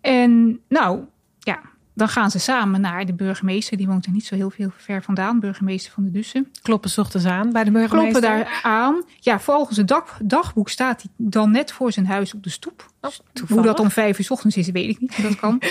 En 0.00 0.60
nou, 0.68 1.00
ja, 1.38 1.60
dan 1.94 2.08
gaan 2.08 2.30
ze 2.30 2.38
samen 2.38 2.80
naar 2.80 3.06
de 3.06 3.14
burgemeester. 3.14 3.76
Die 3.76 3.86
woont 3.86 4.06
er 4.06 4.12
niet 4.12 4.26
zo 4.26 4.34
heel 4.34 4.50
veel 4.50 4.70
ver 4.76 5.02
vandaan. 5.02 5.40
Burgemeester 5.40 5.92
van 5.92 6.04
de 6.04 6.10
Dussen. 6.10 6.52
Kloppen 6.62 6.90
s 6.90 6.98
ochtends 6.98 7.26
aan 7.26 7.52
bij 7.52 7.64
de 7.64 7.70
burgemeester? 7.70 8.20
Kloppen 8.20 8.44
daar 8.44 8.60
aan. 8.62 9.04
Ja, 9.18 9.40
volgens 9.40 9.76
het 9.76 9.88
dag, 9.88 10.18
dagboek 10.22 10.68
staat 10.68 11.02
hij 11.02 11.10
dan 11.16 11.50
net 11.50 11.72
voor 11.72 11.92
zijn 11.92 12.06
huis 12.06 12.34
op 12.34 12.42
de 12.42 12.50
stoep. 12.50 12.86
Oh, 13.00 13.10
Hoe 13.48 13.62
dat 13.62 13.80
om 13.80 13.90
vijf 13.90 14.18
uur 14.18 14.24
s 14.24 14.30
ochtends 14.30 14.56
is, 14.56 14.70
weet 14.70 14.88
ik 14.88 15.00
niet. 15.00 15.22
Dat 15.22 15.36
kan. 15.36 15.62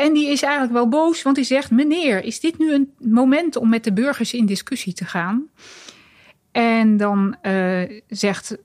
en 0.00 0.12
die 0.12 0.28
is 0.28 0.42
eigenlijk 0.42 0.72
wel 0.72 0.88
boos. 0.88 1.22
Want 1.22 1.36
hij 1.36 1.44
zegt, 1.44 1.70
meneer, 1.70 2.24
is 2.24 2.40
dit 2.40 2.58
nu 2.58 2.74
een 2.74 2.92
moment 2.98 3.56
om 3.56 3.68
met 3.68 3.84
de 3.84 3.92
burgers 3.92 4.32
in 4.32 4.46
discussie 4.46 4.92
te 4.92 5.04
gaan? 5.04 5.46
En 6.52 6.96
dan 6.96 7.36
uh, 7.42 8.00
zegt 8.08 8.56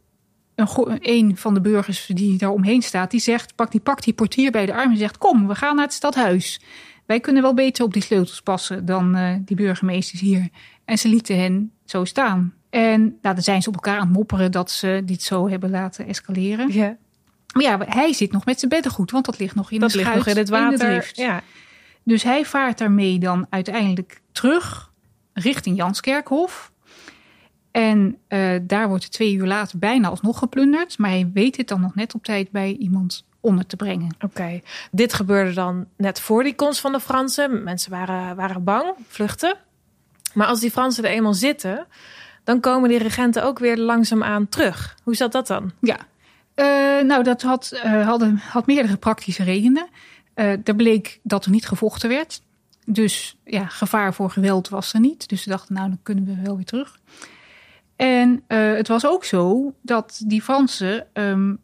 een, 0.55 1.37
van 1.37 1.53
de 1.53 1.61
burgers 1.61 2.05
die 2.05 2.37
daar 2.37 2.49
omheen 2.49 2.81
staat, 2.81 3.11
die 3.11 3.19
zegt, 3.19 3.55
pak 3.55 3.71
die, 3.71 3.81
pakt 3.81 4.03
die 4.03 4.13
portier 4.13 4.51
bij 4.51 4.65
de 4.65 4.73
arm 4.73 4.91
en 4.91 4.97
zegt, 4.97 5.17
kom, 5.17 5.47
we 5.47 5.55
gaan 5.55 5.75
naar 5.75 5.85
het 5.85 5.93
stadhuis. 5.93 6.61
Wij 7.05 7.19
kunnen 7.19 7.41
wel 7.41 7.53
beter 7.53 7.85
op 7.85 7.93
die 7.93 8.01
sleutels 8.01 8.41
passen 8.41 8.85
dan 8.85 9.17
uh, 9.17 9.35
die 9.45 9.55
burgemeesters 9.55 10.21
hier. 10.21 10.49
En 10.85 10.97
ze 10.97 11.07
lieten 11.07 11.39
hen 11.39 11.71
zo 11.85 12.05
staan. 12.05 12.53
En 12.69 13.01
nou, 13.01 13.35
dan 13.35 13.43
zijn 13.43 13.61
ze 13.61 13.69
op 13.69 13.75
elkaar 13.75 13.99
aan 13.99 14.07
het 14.07 14.15
mopperen 14.15 14.51
dat 14.51 14.71
ze 14.71 15.01
dit 15.05 15.21
zo 15.21 15.49
hebben 15.49 15.69
laten 15.69 16.07
escaleren. 16.07 16.73
Ja. 16.73 16.97
Maar 17.55 17.63
ja, 17.63 17.79
hij 17.85 18.13
zit 18.13 18.31
nog 18.31 18.45
met 18.45 18.59
zijn 18.59 18.71
beddengoed, 18.71 19.11
want 19.11 19.25
dat 19.25 19.39
ligt 19.39 19.55
nog 19.55 19.71
in 19.71 19.79
dat 19.79 19.91
de 19.91 19.97
ligt 19.97 20.15
nog 20.15 20.27
in 20.27 20.37
het 20.37 20.49
water. 20.49 21.11
In 21.13 21.23
ja. 21.23 21.41
Dus 22.03 22.23
hij 22.23 22.45
vaart 22.45 22.77
daarmee 22.77 23.19
dan 23.19 23.47
uiteindelijk 23.49 24.21
terug 24.31 24.91
richting 25.33 25.77
Janskerkhof. 25.77 26.71
En 27.71 28.17
uh, 28.29 28.59
daar 28.61 28.87
wordt 28.87 29.03
het 29.03 29.13
twee 29.13 29.33
uur 29.33 29.47
later 29.47 29.79
bijna 29.79 30.07
alsnog 30.07 30.39
geplunderd. 30.39 30.97
Maar 30.97 31.09
hij 31.09 31.31
weet 31.33 31.57
het 31.57 31.67
dan 31.67 31.81
nog 31.81 31.95
net 31.95 32.13
op 32.13 32.23
tijd 32.23 32.51
bij 32.51 32.75
iemand 32.79 33.25
onder 33.39 33.65
te 33.65 33.75
brengen. 33.75 34.11
Oké, 34.15 34.25
okay. 34.25 34.63
dit 34.91 35.13
gebeurde 35.13 35.53
dan 35.53 35.85
net 35.97 36.19
voor 36.19 36.43
die 36.43 36.55
komst 36.55 36.79
van 36.79 36.91
de 36.91 36.99
Fransen. 36.99 37.63
Mensen 37.63 37.91
waren, 37.91 38.35
waren 38.35 38.63
bang, 38.63 38.93
vluchten. 39.07 39.55
Maar 40.33 40.47
als 40.47 40.59
die 40.59 40.71
Fransen 40.71 41.03
er 41.03 41.09
eenmaal 41.09 41.33
zitten, 41.33 41.87
dan 42.43 42.59
komen 42.59 42.89
die 42.89 42.97
regenten 42.97 43.43
ook 43.43 43.59
weer 43.59 43.77
langzaamaan 43.77 44.49
terug. 44.49 44.97
Hoe 45.03 45.15
zat 45.15 45.31
dat 45.31 45.47
dan? 45.47 45.71
Ja, 45.81 45.97
uh, 46.55 46.65
nou 47.07 47.23
dat 47.23 47.41
had, 47.41 47.79
hadden, 47.83 48.37
had 48.37 48.65
meerdere 48.65 48.97
praktische 48.97 49.43
redenen. 49.43 49.87
Uh, 50.35 50.67
er 50.67 50.75
bleek 50.75 51.19
dat 51.23 51.45
er 51.45 51.51
niet 51.51 51.67
gevochten 51.67 52.09
werd. 52.09 52.41
Dus 52.85 53.37
ja, 53.43 53.65
gevaar 53.65 54.13
voor 54.13 54.29
geweld 54.29 54.69
was 54.69 54.93
er 54.93 54.99
niet. 54.99 55.29
Dus 55.29 55.41
ze 55.41 55.49
dachten, 55.49 55.75
nou 55.75 55.87
dan 55.87 55.99
kunnen 56.03 56.25
we 56.25 56.41
wel 56.43 56.55
weer 56.55 56.65
terug. 56.65 56.99
En 57.95 58.43
het 58.47 58.87
was 58.87 59.05
ook 59.05 59.25
zo 59.25 59.73
dat 59.81 60.21
die 60.25 60.41
Fransen 60.41 61.07
um, 61.13 61.59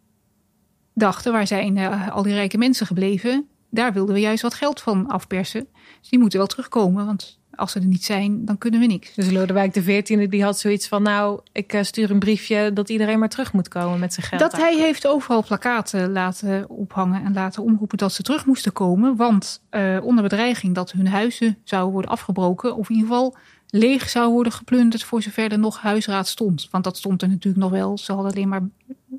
dachten, 0.93 1.31
waar 1.31 1.47
zijn 1.47 1.77
al 2.11 2.23
die 2.23 2.33
rijke 2.33 2.57
mensen 2.57 2.85
gebleven? 2.85 3.47
Daar 3.69 3.93
wilden 3.93 4.15
we 4.15 4.21
juist 4.21 4.41
wat 4.41 4.53
geld 4.53 4.81
van 4.81 5.07
afpersen. 5.07 5.67
Dus 5.99 6.09
die 6.09 6.19
moeten 6.19 6.39
wel 6.39 6.47
terugkomen, 6.47 7.05
want 7.05 7.39
als 7.55 7.71
ze 7.71 7.79
er 7.79 7.85
niet 7.85 8.03
zijn, 8.03 8.45
dan 8.45 8.57
kunnen 8.57 8.79
we 8.79 8.85
niks. 8.85 9.13
Dus 9.13 9.31
Lodewijk 9.31 9.71
XIV 9.71 10.29
die 10.29 10.43
had 10.43 10.59
zoiets 10.59 10.87
van, 10.87 11.03
nou, 11.03 11.39
ik 11.51 11.73
uh, 11.73 11.83
stuur 11.83 12.11
een 12.11 12.19
briefje 12.19 12.73
dat 12.73 12.89
iedereen 12.89 13.19
maar 13.19 13.29
terug 13.29 13.53
moet 13.53 13.67
komen 13.67 13.99
met 13.99 14.13
zijn 14.13 14.25
geld. 14.25 14.41
Dat 14.41 14.55
hij 14.55 14.77
heeft 14.77 15.07
overal 15.07 15.43
plakaten 15.43 16.11
laten 16.11 16.69
ophangen 16.69 17.23
en 17.23 17.33
laten 17.33 17.63
omroepen 17.63 17.97
dat 17.97 18.13
ze 18.13 18.23
terug 18.23 18.45
moesten 18.45 18.73
komen. 18.73 19.15
Want 19.15 19.61
uh, 19.71 19.97
onder 20.03 20.23
bedreiging 20.23 20.75
dat 20.75 20.91
hun 20.91 21.07
huizen 21.07 21.57
zouden 21.63 21.93
worden 21.93 22.11
afgebroken, 22.11 22.75
of 22.75 22.89
in 22.89 22.95
ieder 22.95 23.09
geval 23.09 23.35
leeg 23.67 24.09
zou 24.09 24.31
worden 24.31 24.53
geplunderd 24.53 25.03
voor 25.03 25.21
zover 25.21 25.51
er 25.51 25.59
nog 25.59 25.81
huisraad 25.81 26.27
stond. 26.27 26.67
Want 26.71 26.83
dat 26.83 26.97
stond 26.97 27.21
er 27.21 27.29
natuurlijk 27.29 27.63
nog 27.63 27.71
wel. 27.71 27.97
Ze 27.97 28.13
hadden 28.13 28.31
alleen 28.31 28.49
maar 28.49 28.67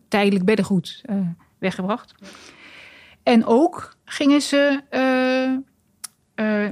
tijdelijk 0.09 0.45
beddengoed 0.45 1.03
uh, 1.11 1.17
weggebracht. 1.59 2.15
En 3.23 3.45
ook 3.47 3.97
gingen 4.05 4.41
ze 4.41 4.81
uh, 4.91 5.59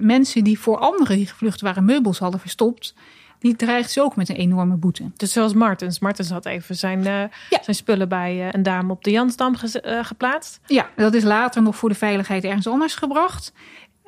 mensen 0.00 0.44
die 0.44 0.58
voor 0.58 0.78
anderen 0.78 1.16
die 1.16 1.26
gevlucht 1.26 1.60
waren 1.60 1.84
meubels 1.84 2.18
hadden 2.18 2.40
verstopt, 2.40 2.94
die 3.40 3.56
dreigt 3.56 3.90
ze 3.90 4.02
ook 4.02 4.16
met 4.16 4.28
een 4.28 4.36
enorme 4.36 4.76
boete. 4.76 5.10
Dus 5.16 5.32
zoals 5.32 5.54
Martens. 5.54 5.98
Martens 5.98 6.30
had 6.30 6.46
even 6.46 6.76
zijn, 6.76 6.98
uh, 6.98 7.24
zijn 7.62 7.76
spullen 7.76 8.08
bij 8.08 8.54
een 8.54 8.62
dame 8.62 8.92
op 8.92 9.04
de 9.04 9.10
Jansdam 9.10 9.54
geplaatst. 10.02 10.60
Ja, 10.66 10.90
dat 10.96 11.14
is 11.14 11.22
later 11.22 11.62
nog 11.62 11.76
voor 11.76 11.88
de 11.88 11.94
veiligheid 11.94 12.44
ergens 12.44 12.66
anders 12.66 12.94
gebracht. 12.94 13.52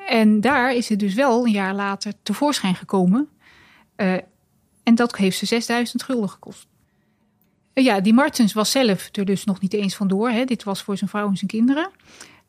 En 0.07 0.41
daar 0.41 0.75
is 0.75 0.89
het 0.89 0.99
dus 0.99 1.15
wel 1.15 1.47
een 1.47 1.53
jaar 1.53 1.75
later 1.75 2.13
tevoorschijn 2.23 2.75
gekomen. 2.75 3.29
en 4.83 4.95
dat 4.95 5.17
heeft 5.17 5.39
ze 5.39 5.47
6000 5.47 6.03
gulden 6.03 6.31
gekost. 6.31 6.67
ja, 7.75 8.01
die 8.01 8.13
Martens 8.13 8.53
was 8.53 8.71
zelf 8.71 9.09
er 9.13 9.25
dus 9.25 9.45
nog 9.45 9.61
niet 9.61 9.73
eens 9.73 9.95
vandoor. 9.95 10.31
Hè. 10.31 10.45
Dit 10.45 10.63
was 10.63 10.83
voor 10.83 10.97
zijn 10.97 11.11
vrouw 11.11 11.29
en 11.29 11.37
zijn 11.37 11.51
kinderen. 11.51 11.91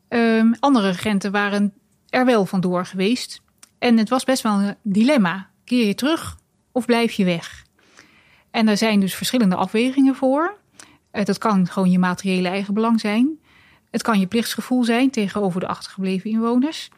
Ehm, 0.08 0.52
andere 0.60 0.90
regenten 0.90 1.32
waren 1.32 1.72
er 2.14 2.24
wel 2.24 2.46
vandoor 2.46 2.86
geweest. 2.86 3.42
En 3.78 3.98
het 3.98 4.08
was 4.08 4.24
best 4.24 4.42
wel 4.42 4.60
een 4.60 4.76
dilemma. 4.82 5.50
Keer 5.64 5.86
je 5.86 5.94
terug 5.94 6.38
of 6.72 6.84
blijf 6.84 7.12
je 7.12 7.24
weg? 7.24 7.64
En 8.50 8.68
er 8.68 8.76
zijn 8.76 9.00
dus 9.00 9.14
verschillende 9.14 9.54
afwegingen 9.54 10.14
voor. 10.14 10.56
Uh, 11.12 11.24
dat 11.24 11.38
kan 11.38 11.66
gewoon 11.66 11.90
je 11.90 11.98
materiële 11.98 12.48
eigenbelang 12.48 13.00
zijn. 13.00 13.38
Het 13.90 14.02
kan 14.02 14.20
je 14.20 14.26
plichtsgevoel 14.26 14.84
zijn 14.84 15.10
tegenover 15.10 15.60
de 15.60 15.66
achtergebleven 15.66 16.30
inwoners. 16.30 16.90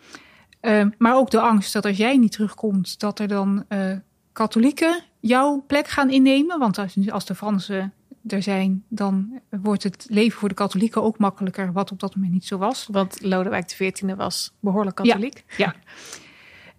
Ehm, 0.61 0.91
maar 0.99 1.17
ook 1.17 1.31
de 1.31 1.41
angst 1.41 1.73
dat 1.73 1.85
als 1.85 1.97
jij 1.97 2.17
niet 2.17 2.33
terugkomt, 2.33 3.01
dat 3.01 3.19
er 3.19 3.29
dan 3.29 3.65
uh, 3.69 3.97
katholieken 4.33 5.03
jouw 5.21 5.65
plek 5.67 5.89
gaan 5.89 6.11
innemen. 6.11 6.59
Want 6.59 6.79
als, 6.79 7.11
als 7.11 7.25
de 7.25 7.35
Fransen 7.35 7.93
er 8.27 8.43
zijn, 8.43 8.85
dan 8.89 9.41
wordt 9.51 9.83
het 9.83 10.07
leven 10.09 10.39
voor 10.39 10.49
de 10.49 10.55
katholieken 10.55 11.03
ook 11.03 11.19
makkelijker, 11.19 11.73
wat 11.73 11.93
op 11.93 12.01
dat 12.01 12.15
moment 12.15 12.33
niet 12.33 12.45
zo 12.45 12.59
was. 12.59 12.89
Want 12.91 13.23
Lodewijk 13.23 13.67
XIV 13.67 14.15
was 14.15 14.55
behoorlijk 14.61 14.97
katholiek. 14.97 15.45
Ja. 15.57 15.75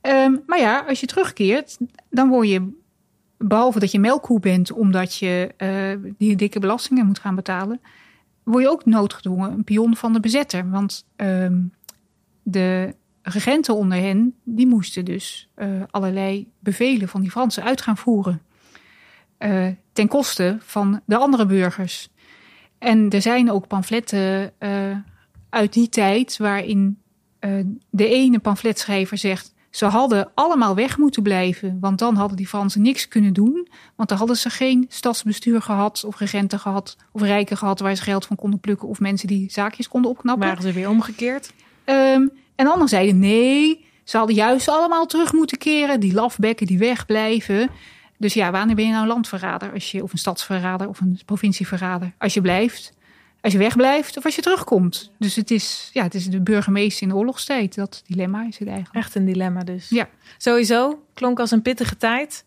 Ehm, 0.01 0.35
maar 0.45 0.59
ja, 0.59 0.85
als 0.87 0.99
je 0.99 1.05
terugkeert, 1.05 1.77
dan 2.09 2.29
word 2.29 2.49
je, 2.49 2.69
behalve 3.37 3.79
dat 3.79 3.91
je 3.91 3.99
melkkoe 3.99 4.39
bent, 4.39 4.71
omdat 4.71 5.15
je 5.15 5.53
uh, 5.57 6.11
die 6.17 6.35
dikke 6.35 6.59
belastingen 6.59 7.05
moet 7.05 7.19
gaan 7.19 7.35
betalen, 7.35 7.81
word 8.43 8.63
je 8.63 8.69
ook 8.69 8.85
noodgedwongen 8.85 9.51
een 9.51 9.63
pion 9.63 9.95
van 9.95 10.13
de 10.13 10.19
bezetter. 10.19 10.69
Want 10.69 11.05
ehm, 11.15 11.61
de 12.43 12.95
regenten 13.21 13.75
onder 13.75 13.97
hen, 13.97 14.35
die 14.43 14.67
moesten 14.67 15.05
dus 15.05 15.49
uh, 15.55 15.81
allerlei 15.89 16.51
bevelen 16.59 17.07
van 17.07 17.21
die 17.21 17.31
Fransen 17.31 17.63
uit 17.63 17.81
gaan 17.81 17.97
voeren. 17.97 18.41
Uh, 19.39 19.67
ten 19.97 20.07
koste 20.07 20.57
van 20.59 21.01
de 21.05 21.17
andere 21.17 21.45
burgers. 21.45 22.09
En 22.77 23.09
er 23.09 23.21
zijn 23.21 23.51
ook 23.51 23.67
pamfletten 23.67 24.53
uh, 24.59 24.97
uit 25.49 25.73
die 25.73 25.89
tijd 25.89 26.37
waarin 26.37 26.97
uh, 27.39 27.63
de 27.89 28.07
ene 28.07 28.39
pamfletschrijver 28.39 29.17
zegt. 29.17 29.53
Ze 29.69 29.85
hadden 29.85 30.31
allemaal 30.33 30.75
weg 30.75 30.97
moeten 30.97 31.23
blijven, 31.23 31.77
want 31.79 31.99
dan 31.99 32.15
hadden 32.15 32.37
die 32.37 32.47
Fransen 32.47 32.81
niks 32.81 33.07
kunnen 33.07 33.33
doen. 33.33 33.67
Want 33.95 34.09
dan 34.09 34.17
hadden 34.17 34.37
ze 34.37 34.49
geen 34.49 34.85
stadsbestuur 34.89 35.61
gehad, 35.61 36.03
of 36.03 36.19
regenten 36.19 36.59
gehad, 36.59 36.97
of 37.11 37.21
rijken 37.21 37.57
gehad 37.57 37.79
waar 37.79 37.95
ze 37.95 38.03
geld 38.03 38.25
van 38.25 38.35
konden 38.35 38.59
plukken, 38.59 38.87
of 38.87 38.99
mensen 38.99 39.27
die 39.27 39.51
zaakjes 39.51 39.87
konden 39.87 40.11
opknappen. 40.11 40.47
Waren 40.47 40.63
ze 40.63 40.71
weer 40.71 40.89
omgekeerd? 40.89 41.53
Um, 41.85 42.31
en 42.55 42.65
anderen 42.65 42.87
zeiden 42.87 43.19
nee, 43.19 43.85
ze 44.03 44.17
hadden 44.17 44.35
juist 44.35 44.69
allemaal 44.69 45.05
terug 45.05 45.33
moeten 45.33 45.57
keren, 45.57 45.99
die 45.99 46.13
lafbekken 46.13 46.67
die 46.67 46.77
wegblijven. 46.77 47.69
Dus 48.17 48.33
ja, 48.33 48.51
wanneer 48.51 48.75
ben 48.75 48.85
je 48.85 48.91
nou 48.91 49.01
een 49.01 49.07
landverrader? 49.07 49.73
Als 49.73 49.91
je, 49.91 50.03
of 50.03 50.11
een 50.11 50.17
stadsverrader 50.17 50.87
of 50.87 50.99
een 50.99 51.19
provincieverrader? 51.25 52.11
Als 52.17 52.33
je 52.33 52.41
blijft, 52.41 52.93
als 53.41 53.53
je 53.53 53.59
wegblijft 53.59 54.17
of 54.17 54.25
als 54.25 54.35
je 54.35 54.41
terugkomt. 54.41 55.11
Dus 55.19 55.35
het 55.35 55.51
is, 55.51 55.89
ja, 55.93 56.03
het 56.03 56.13
is 56.13 56.29
de 56.29 56.41
burgemeester 56.41 57.01
in 57.01 57.09
de 57.09 57.15
oorlogstijd. 57.15 57.75
Dat 57.75 58.03
dilemma 58.07 58.47
is 58.47 58.57
het 58.57 58.67
eigenlijk. 58.67 59.05
Echt 59.05 59.15
een 59.15 59.25
dilemma 59.25 59.63
dus. 59.63 59.89
Ja. 59.89 60.09
Sowieso, 60.37 61.03
klonk 61.13 61.39
als 61.39 61.51
een 61.51 61.61
pittige 61.61 61.97
tijd. 61.97 62.45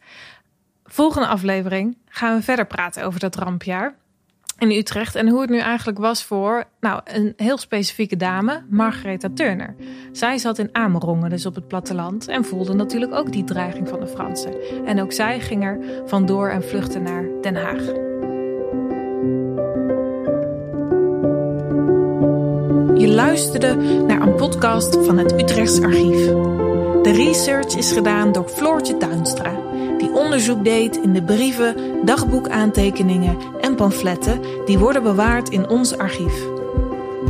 Volgende 0.85 1.29
aflevering 1.29 1.97
gaan 2.09 2.37
we 2.37 2.43
verder 2.43 2.67
praten 2.67 3.05
over 3.05 3.21
dat 3.21 3.37
rampjaar 3.37 3.95
in 4.61 4.71
Utrecht 4.71 5.15
en 5.15 5.29
hoe 5.29 5.41
het 5.41 5.51
nu 5.51 5.59
eigenlijk 5.59 5.99
was 5.99 6.25
voor 6.25 6.65
nou, 6.81 7.01
een 7.05 7.33
heel 7.37 7.59
specifieke 7.59 8.17
dame, 8.17 8.63
Margaretha 8.69 9.29
Turner. 9.35 9.75
Zij 10.13 10.39
zat 10.39 10.59
in 10.59 10.69
Amerongen, 10.73 11.31
dus 11.31 11.47
op 11.47 11.55
het 11.55 11.69
platteland, 11.69 12.29
en 12.29 12.45
voelde 12.45 12.75
natuurlijk 12.75 13.15
ook 13.15 13.33
die 13.33 13.45
dreiging 13.45 13.89
van 13.89 14.01
de 14.01 14.07
Fransen. 14.07 14.55
En 14.85 15.01
ook 15.01 15.13
zij 15.13 15.41
ging 15.41 15.65
er 15.65 15.79
vandoor 16.07 16.49
en 16.49 16.63
vluchtte 16.63 16.99
naar 16.99 17.25
Den 17.41 17.57
Haag. 17.57 17.85
Je 23.01 23.09
luisterde 23.09 23.75
naar 24.07 24.21
een 24.21 24.35
podcast 24.35 25.07
van 25.07 25.19
het 25.19 25.33
Utrechts 25.33 25.81
Archief. 25.81 26.27
De 27.03 27.13
research 27.13 27.77
is 27.77 27.93
gedaan 27.93 28.33
door 28.33 28.49
Floortje 28.49 28.97
Tuinstra 28.97 29.60
onderzoek 30.13 30.65
deed 30.65 30.97
in 30.97 31.13
de 31.13 31.23
brieven, 31.23 31.77
dagboekaantekeningen 32.05 33.37
en 33.61 33.75
pamfletten 33.75 34.41
die 34.67 34.79
worden 34.79 35.03
bewaard 35.03 35.49
in 35.49 35.69
ons 35.69 35.99
archief. 35.99 36.45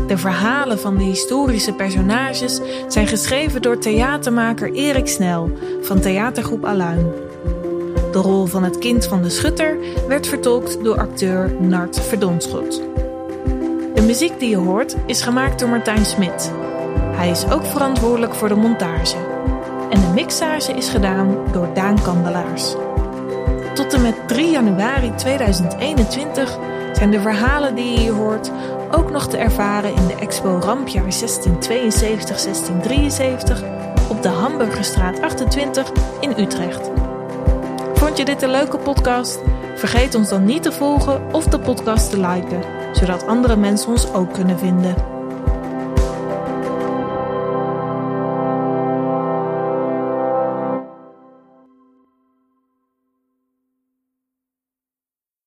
De 0.06 0.18
verhalen 0.18 0.78
van 0.78 0.96
de 0.96 1.02
historische 1.02 1.72
personages 1.72 2.60
zijn 2.88 3.06
geschreven 3.06 3.62
door 3.62 3.78
theatermaker 3.78 4.72
Erik 4.72 5.08
Snel 5.08 5.50
van 5.82 6.00
theatergroep 6.00 6.64
Aluin. 6.64 7.12
De 8.12 8.18
rol 8.18 8.46
van 8.46 8.62
het 8.62 8.78
kind 8.78 9.06
van 9.06 9.22
de 9.22 9.30
schutter 9.30 9.76
werd 10.08 10.26
vertolkt 10.26 10.84
door 10.84 10.98
acteur 10.98 11.54
Nart 11.60 12.00
Verdonschot. 12.00 12.82
De 13.94 14.02
muziek 14.06 14.38
die 14.38 14.48
je 14.48 14.56
hoort 14.56 14.96
is 15.06 15.22
gemaakt 15.22 15.58
door 15.58 15.68
Martijn 15.68 16.06
Smit. 16.06 16.52
Hij 16.96 17.30
is 17.30 17.50
ook 17.50 17.64
verantwoordelijk 17.64 18.34
voor 18.34 18.48
de 18.48 18.54
montage 18.54 19.29
mixage 20.20 20.72
is 20.72 20.88
gedaan 20.88 21.36
door 21.52 21.74
Daan 21.74 22.02
Kandelaars. 22.02 22.74
Tot 23.74 23.92
en 23.92 24.02
met 24.02 24.28
3 24.28 24.50
januari 24.50 25.14
2021 25.14 26.58
zijn 26.92 27.10
de 27.10 27.20
verhalen 27.20 27.74
die 27.74 27.92
je 27.92 27.98
hier 27.98 28.12
hoort 28.12 28.50
ook 28.90 29.10
nog 29.10 29.28
te 29.28 29.36
ervaren 29.36 29.94
in 29.94 30.06
de 30.06 30.14
expo 30.14 30.58
Rampjaar 30.62 31.04
1672-1673 31.04 31.08
op 34.08 34.22
de 34.22 34.28
Hamburgerstraat 34.28 35.20
28 35.20 35.92
in 36.20 36.34
Utrecht. 36.38 36.90
Vond 37.94 38.16
je 38.18 38.24
dit 38.24 38.42
een 38.42 38.50
leuke 38.50 38.78
podcast? 38.78 39.38
Vergeet 39.74 40.14
ons 40.14 40.28
dan 40.28 40.44
niet 40.44 40.62
te 40.62 40.72
volgen 40.72 41.34
of 41.34 41.44
de 41.44 41.58
podcast 41.58 42.10
te 42.10 42.20
liken, 42.20 42.62
zodat 42.92 43.26
andere 43.26 43.56
mensen 43.56 43.90
ons 43.90 44.12
ook 44.12 44.32
kunnen 44.32 44.58
vinden. 44.58 45.19